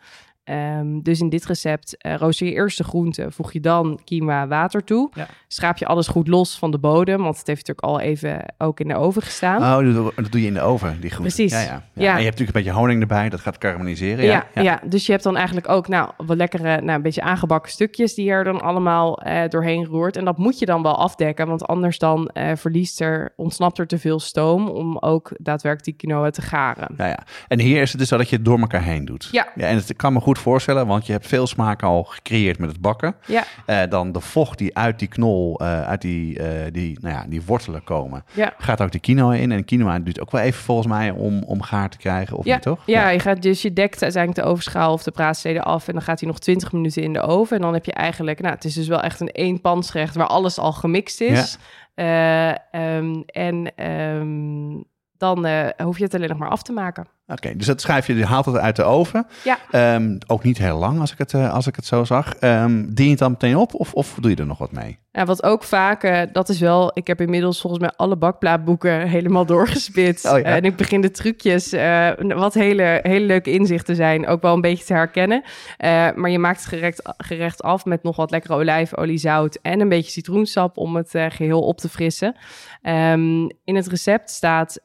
Ehm, 0.46 1.00
dus 1.02 1.20
in 1.20 1.30
dit 1.30 1.46
recept 1.46 1.96
uh, 2.06 2.16
rooster 2.16 2.48
je 2.48 2.54
eerst 2.54 2.78
de 2.78 2.84
groenten, 2.84 3.32
voeg 3.32 3.54
je 3.54 3.60
dan 3.60 4.00
quinoa 4.04 4.48
water 4.48 4.84
toe. 4.84 5.12
Ja. 5.14 5.28
Schraap 5.48 5.78
je 5.78 5.86
alles 5.86 6.08
goed 6.08 6.28
los 6.28 6.58
van 6.58 6.72
de 6.72 6.78
bodem, 6.78 7.22
want 7.22 7.38
het 7.38 7.48
heeft 7.48 7.68
natuurlijk 7.68 7.88
al 7.88 8.08
even 8.10 8.46
ook 8.58 8.80
in 8.80 8.88
de 8.88 8.96
oven 8.96 9.22
gestaan. 9.22 9.86
Oh, 9.86 9.96
dat 10.16 10.32
doe 10.32 10.42
je 10.42 10.48
in 10.48 10.54
de 10.54 10.62
oven, 10.62 11.02
die 11.02 11.10
groenten. 11.10 11.36
Precies. 11.36 11.52
Ja, 11.52 11.62
ja. 11.62 11.72
ja. 11.72 11.82
En 11.94 12.02
je 12.04 12.08
hebt 12.10 12.24
natuurlijk 12.24 12.58
een 12.58 12.64
beetje 12.64 12.80
honing 12.80 13.02
erbij, 13.02 13.30
dat 13.30 13.40
gaat 13.40 13.58
karamelliseren. 13.58 14.26
Ja, 14.26 14.48
ja, 14.54 14.82
dus 14.86 15.06
je 15.06 15.12
hebt 15.12 15.24
dan 15.24 15.36
eigenlijk 15.36 15.70
ook 15.70 15.88
nou, 15.88 16.10
wat 16.18 16.38
lekkere, 16.38 16.82
nou, 16.82 16.92
een 16.92 17.02
beetje 17.02 17.22
aangebakken 17.22 17.72
stukjes 17.72 18.14
die 18.14 18.30
er 18.30 18.44
dan 18.44 18.62
allemaal 18.62 19.28
uh, 19.28 19.42
doorheen 19.50 19.86
roert. 19.86 20.18
En 20.18 20.26
dat 20.26 20.38
moet 20.38 20.60
je 20.60 20.66
dan 20.66 20.82
wel 20.82 20.98
afdekken, 20.98 21.48
want 21.48 21.68
anders 21.68 22.00
dan 22.00 22.30
uh, 22.34 22.52
verliest 22.56 23.02
er, 23.02 23.34
ontsnapt 23.36 23.78
er 23.78 23.88
te 23.88 24.00
veel 24.00 24.20
stoom 24.20 24.68
om 24.68 24.98
ook 24.98 25.32
daadwerkelijk 25.38 25.84
die 25.84 25.94
quinoa 25.94 26.30
te 26.30 26.42
garen. 26.42 26.94
Ja, 26.98 27.08
ja. 27.08 27.20
En 27.48 27.60
hier 27.60 27.82
is 27.82 27.90
het 27.90 28.00
dus 28.00 28.10
zo 28.10 28.18
dat 28.18 28.30
je 28.30 28.36
het 28.36 28.46
door 28.46 28.60
elkaar 28.60 28.84
heen 28.84 29.06
doet. 29.06 29.28
Ja. 29.32 29.48
ja 29.56 29.68
en 29.68 29.76
het 29.76 29.96
kan 29.96 30.14
me 30.14 30.20
goed 30.20 30.35
voorstellen, 30.38 30.88
want 30.88 31.06
je 31.06 31.12
hebt 31.12 31.28
veel 31.28 31.48
smaak 31.48 31.84
al 31.84 32.04
gecreëerd 32.04 32.60
met 32.60 32.70
het 32.70 32.82
bakken. 32.82 33.16
Ja. 33.26 33.44
Uh, 33.68 33.82
dan 33.90 34.12
de 34.12 34.20
vocht 34.20 34.58
die 34.58 34.78
uit 34.78 35.00
die 35.00 35.08
knol, 35.08 35.62
uh, 35.62 35.82
uit 35.82 36.02
die, 36.02 36.40
uh, 36.40 36.46
die, 36.72 36.98
nou 37.02 37.16
ja, 37.16 37.26
die 37.28 37.42
wortelen 37.46 37.84
komen, 37.84 38.26
ja. 38.34 38.54
gaat 38.58 38.82
ook 38.82 38.92
de 38.92 39.00
quinoa 39.00 39.34
in. 39.34 39.52
En 39.52 39.58
de 39.58 39.64
quinoa 39.64 40.00
duurt 40.00 40.22
ook 40.22 40.32
wel 40.32 40.42
even 40.42 40.64
volgens 40.64 40.88
mij 40.88 41.12
om, 41.12 41.44
om 41.44 41.62
gaar 41.62 41.90
te 41.90 41.98
krijgen, 41.98 42.38
of 42.38 42.46
ja. 42.46 42.54
niet 42.54 42.64
toch? 42.64 42.80
Ja, 42.86 43.10
je 43.10 43.20
gaat 43.20 43.42
dus 43.42 43.62
je 43.62 43.74
dekt 43.74 44.04
uiteindelijk 44.04 44.46
de 44.46 44.52
ovenschaal 44.52 44.94
of 44.94 45.04
de 45.04 45.12
praatsteden 45.12 45.64
af 45.64 45.88
en 45.88 45.94
dan 45.94 46.02
gaat 46.02 46.20
hij 46.20 46.30
nog 46.30 46.40
20 46.40 46.72
minuten 46.72 47.04
in 47.04 47.14
de 47.14 47.22
oven. 47.22 47.56
En 47.56 47.62
dan 47.62 47.74
heb 47.74 47.86
je 47.86 47.94
eigenlijk, 47.94 48.42
nou, 48.42 48.54
het 48.54 48.66
is 48.66 48.74
dus 48.74 48.88
wel 48.88 49.02
echt 49.02 49.20
een 49.20 49.30
eenpansgerecht 49.30 50.16
waar 50.16 50.28
alles 50.28 50.58
al 50.58 50.72
gemixt 50.72 51.22
is. 51.22 51.58
Ja. 51.96 52.58
Um, 52.72 53.24
en 53.26 53.86
um, 53.86 54.84
dan 55.18 55.48
hoef 55.84 55.98
je 55.98 56.04
het 56.04 56.14
alleen 56.14 56.30
nog 56.30 56.38
maar 56.38 56.50
af 56.50 56.64
te 56.64 56.72
maken. 56.72 57.08
Oké, 57.28 57.34
okay, 57.34 57.56
dus 57.56 57.66
dat 57.66 57.82
schrijf 57.82 58.08
je, 58.08 58.16
je 58.16 58.26
haalt 58.26 58.46
het 58.46 58.58
uit 58.58 58.76
de 58.76 58.84
oven. 58.84 59.28
Ja. 59.44 59.96
Um, 59.96 60.18
ook 60.28 60.44
niet 60.44 60.58
heel 60.58 60.78
lang 60.78 61.00
als 61.00 61.12
ik 61.12 61.18
het, 61.18 61.34
uh, 61.34 61.54
als 61.54 61.68
ik 61.68 61.76
het 61.76 61.86
zo 61.86 62.04
zag. 62.04 62.34
Um, 62.42 62.94
dien 62.94 63.06
je 63.06 63.12
het 63.12 63.20
dan 63.20 63.32
meteen 63.32 63.56
op 63.56 63.74
of, 63.74 63.94
of 63.94 64.18
doe 64.20 64.30
je 64.30 64.38
er 64.38 64.46
nog 64.46 64.58
wat 64.58 64.72
mee? 64.72 65.00
Ja, 65.16 65.26
wat 65.26 65.44
ook 65.44 65.64
vaak, 65.64 66.04
uh, 66.04 66.22
dat 66.32 66.50
is 66.50 66.60
wel, 66.60 66.92
ik 66.94 67.08
heb 67.08 67.22
inmiddels 67.22 67.62
volgens 67.62 67.82
mij 67.82 67.92
alle 67.96 68.16
bakplaatboeken 68.16 69.08
helemaal 69.08 69.46
doorgespit. 69.46 70.26
Oh, 70.26 70.40
ja. 70.40 70.44
En 70.44 70.64
ik 70.64 70.76
begin 70.76 71.02
de 71.02 71.12
trucjes, 71.12 71.74
uh, 71.74 72.10
wat 72.18 72.54
hele, 72.54 73.00
hele 73.04 73.26
leuke 73.26 73.52
inzichten 73.52 73.96
zijn, 73.96 74.28
ook 74.28 74.42
wel 74.42 74.54
een 74.54 74.62
beetje 74.62 74.86
te 74.86 74.94
herkennen. 74.94 75.44
Uh, 75.44 76.12
maar 76.16 76.30
je 76.30 76.40
maakt 76.40 76.60
het 76.60 76.68
gerecht, 76.68 77.14
gerecht 77.18 77.64
af 77.64 77.86
met 77.86 78.04
nog 78.04 78.16
wat 78.16 78.32
lekkere 78.32 78.54
olijfolie, 78.54 79.18
zout 79.18 79.60
en 79.62 79.80
een 79.80 79.90
beetje 79.90 80.12
citroensap 80.12 80.78
om 80.78 80.96
het 80.96 81.14
uh, 81.14 81.26
geheel 81.30 81.62
op 81.62 81.78
te 81.78 81.90
frissen. 81.90 82.36
Um, 82.82 83.50
in 83.64 83.76
het 83.76 83.88
recept 83.88 84.30
staat 84.30 84.80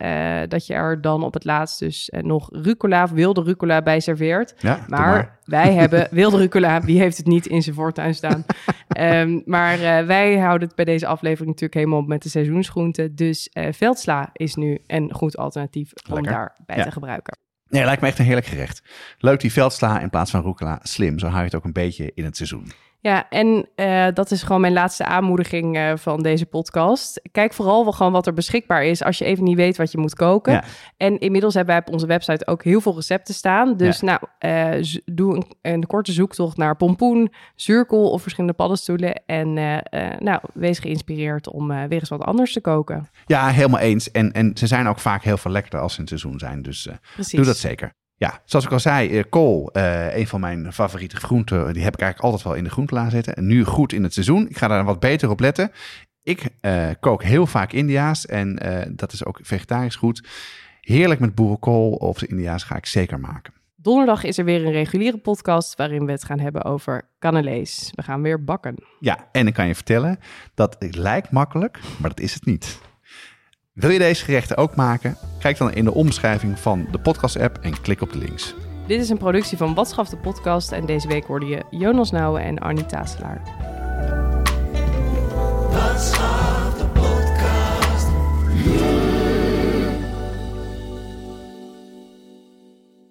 dat 0.49 0.67
je 0.67 0.75
er 0.75 1.01
dan 1.01 1.23
op 1.23 1.35
het 1.35 1.45
laatst 1.45 1.79
dus 1.79 2.13
nog 2.21 2.49
rucola 2.53 3.03
of 3.03 3.11
wilde 3.11 3.43
rucola 3.43 3.83
bij 3.83 4.01
serveert. 4.01 4.55
Ja, 4.59 4.85
maar, 4.87 5.39
wij 5.51 5.73
hebben 5.75 6.09
wilde 6.21 6.37
rucola, 6.37 6.81
wie 6.81 6.99
heeft 7.01 7.17
het 7.17 7.27
niet 7.27 7.47
in 7.47 7.63
zijn 7.63 7.75
voortuin 7.75 8.15
staan? 8.15 8.45
um, 8.99 9.43
maar 9.55 9.75
uh, 9.79 10.07
wij 10.07 10.39
houden 10.39 10.67
het 10.69 10.77
bij 10.77 10.85
deze 10.85 11.07
aflevering 11.07 11.47
natuurlijk 11.47 11.75
helemaal 11.75 11.99
op 11.99 12.07
met 12.07 12.23
de 12.23 12.29
seizoensgroenten. 12.29 13.15
Dus 13.15 13.51
uh, 13.53 13.67
veldsla 13.73 14.31
is 14.33 14.55
nu 14.55 14.79
een 14.87 15.13
goed 15.15 15.37
alternatief 15.37 15.93
om 16.11 16.23
daarbij 16.23 16.77
Ja. 16.77 16.85
te 16.85 16.91
gebruiken. 16.91 17.39
Nee, 17.69 17.85
lijkt 17.85 18.01
me 18.01 18.09
echt 18.09 18.19
een 18.19 18.25
heerlijk 18.25 18.47
gerecht. 18.47 18.83
Leuk 19.19 19.41
die 19.41 19.53
veldsla 19.53 20.01
in 20.01 20.11
plaats 20.11 20.31
van 20.31 20.43
rucola. 20.43 20.79
Slim, 20.83 21.19
zo 21.19 21.27
hou 21.27 21.39
je 21.39 21.45
het 21.45 21.55
ook 21.55 21.65
een 21.65 21.73
beetje 21.73 22.13
in 22.15 22.25
het 22.25 22.37
seizoen. 22.37 22.73
Ja, 23.03 23.29
en 23.29 23.69
uh, 23.77 24.07
dat 24.15 24.31
is 24.31 24.43
gewoon 24.43 24.61
mijn 24.61 24.73
laatste 24.73 25.05
aanmoediging 25.05 25.77
uh, 25.77 25.93
van 25.97 26.23
deze 26.23 26.47
podcast. 26.47 27.21
Kijk 27.33 27.53
vooral 27.53 27.83
wel 27.83 27.93
gewoon 27.93 28.13
wat 28.13 28.27
er 28.27 28.35
beschikbaar 28.35 28.85
is 28.85 29.03
als 29.03 29.19
je 29.19 29.25
even 29.25 29.45
niet 29.45 29.57
weet 29.57 29.77
wat 29.77 29.93
je 29.93 29.99
moet 29.99 30.15
koken. 30.15 30.53
Ja. 30.53 30.65
En 30.97 31.19
inmiddels 31.19 31.55
hebben 31.55 31.75
wij 31.75 31.85
op 31.87 31.93
onze 31.93 32.07
website 32.07 32.47
ook 32.47 32.65
heel 32.65 32.81
veel 32.81 32.95
recepten 32.95 33.35
staan. 33.35 33.77
Dus 33.77 34.01
Ja. 34.01 34.19
nou, 34.41 34.77
uh, 34.79 34.83
z- 34.85 34.99
doe 35.05 35.35
een, 35.37 35.45
een 35.63 35.87
korte 35.87 36.13
zoektocht 36.13 36.57
naar 36.57 36.77
pompoen, 36.77 37.33
zuurkool 37.55 38.11
of 38.11 38.23
verschillende 38.23 38.57
paddenstoelen. 38.57 39.23
En 39.27 39.53
nou, 40.19 40.41
wees 40.55 40.79
geïnspireerd 40.79 41.49
om 41.51 41.69
weer 41.69 41.93
eens 41.93 42.09
wat 42.09 42.23
anders 42.25 42.53
te 42.53 42.61
koken. 42.61 43.09
Ja, 43.27 43.49
helemaal 43.49 43.81
eens. 43.81 44.11
En, 44.11 44.33
en 44.33 44.57
ze 44.57 44.67
zijn 44.67 44.87
ook 44.89 44.99
vaak 44.99 45.23
heel 45.23 45.37
veel 45.37 45.51
lekkerder 45.51 45.81
als 45.81 45.93
ze 45.95 45.99
in 46.01 46.05
het 46.11 46.21
seizoen 46.21 46.39
zijn. 46.39 46.63
Dus 46.63 46.87
eh, 46.87 46.95
doe 47.31 47.45
dat 47.45 47.57
zeker. 47.57 47.93
Ja, 48.21 48.41
zoals 48.45 48.65
ik 48.65 48.73
al 48.73 48.81
zei, 48.81 49.19
eh, 49.19 49.25
kool, 49.29 49.71
eh, 49.73 50.17
een 50.17 50.27
van 50.27 50.41
mijn 50.41 50.73
favoriete 50.73 51.17
groenten. 51.17 51.73
Die 51.73 51.83
heb 51.83 51.95
ik 51.95 52.01
eigenlijk 52.01 52.21
altijd 52.21 52.43
wel 52.43 52.55
in 52.55 52.65
de 52.65 52.71
groentela 52.71 53.11
zitten. 53.11 53.35
En 53.35 53.47
nu 53.47 53.65
goed 53.65 53.93
in 53.93 54.03
het 54.03 54.13
seizoen. 54.13 54.49
Ik 54.49 54.57
ga 54.59 54.69
daar 54.69 54.85
wat 54.85 55.01
beter 55.01 55.31
op 55.31 55.41
letten. 55.41 55.71
Ik 56.23 56.49
eh, 56.61 56.89
kook 57.01 57.23
heel 57.23 57.47
vaak 57.47 57.73
India's 57.73 58.27
en 58.27 58.59
dat 58.97 59.13
is 59.13 59.25
ook 59.25 59.39
vegetarisch 59.43 59.97
goed. 59.97 60.29
Heerlijk 60.81 61.21
met 61.21 61.35
boerenkool 61.35 61.91
of 61.93 62.19
de 62.19 62.27
India's 62.27 62.63
ga 62.63 62.77
ik 62.77 62.87
zeker 62.87 63.21
maken. 63.21 63.53
Donderdag 63.77 64.25
is 64.25 64.39
er 64.39 64.45
weer 64.45 64.67
een 64.67 64.73
reguliere 64.73 65.19
podcast 65.19 65.77
waarin 65.77 66.07
we 66.07 66.13
het 66.13 66.25
gaan 66.25 66.41
hebben 66.41 66.65
over 66.65 67.09
cannelés. 67.19 67.93
We 67.95 68.03
gaan 68.03 68.23
weer 68.23 68.45
bakken. 68.45 68.75
Ja, 68.99 69.29
en 69.33 69.47
ik 69.47 69.55
kan 69.55 69.67
je 69.67 69.75
vertellen, 69.75 70.19
dat 70.55 70.77
het 70.79 70.97
lijkt 70.97 71.31
makkelijk, 71.31 71.79
maar 71.99 72.11
dat 72.11 72.21
is 72.21 72.35
het 72.35 72.45
niet. 72.45 72.81
Wil 73.81 73.91
je 73.91 73.99
deze 73.99 74.25
gerechten 74.25 74.57
ook 74.57 74.75
maken? 74.75 75.17
Kijk 75.39 75.59
dan 75.59 75.73
in 75.73 75.85
de 75.85 75.95
omschrijving 75.95 76.59
van 76.59 76.87
de 76.91 76.99
podcast-app 76.99 77.59
en 77.63 77.81
klik 77.81 78.01
op 78.01 78.13
de 78.13 78.19
links. 78.19 78.55
Dit 78.87 79.01
is 79.01 79.09
een 79.09 79.19
productie 79.19 79.57
van 79.57 79.75
Watschaf 79.75 80.09
de 80.09 80.17
Podcast 80.17 80.73
en 80.73 80.87
deze 80.87 81.09
week 81.09 81.25
hoorde 81.25 81.47
je 81.47 81.63
Jonas 81.71 82.11
Nouwen 82.11 82.43
en 82.43 82.59
Arnie 82.59 82.87
Taselaar. 82.87 83.43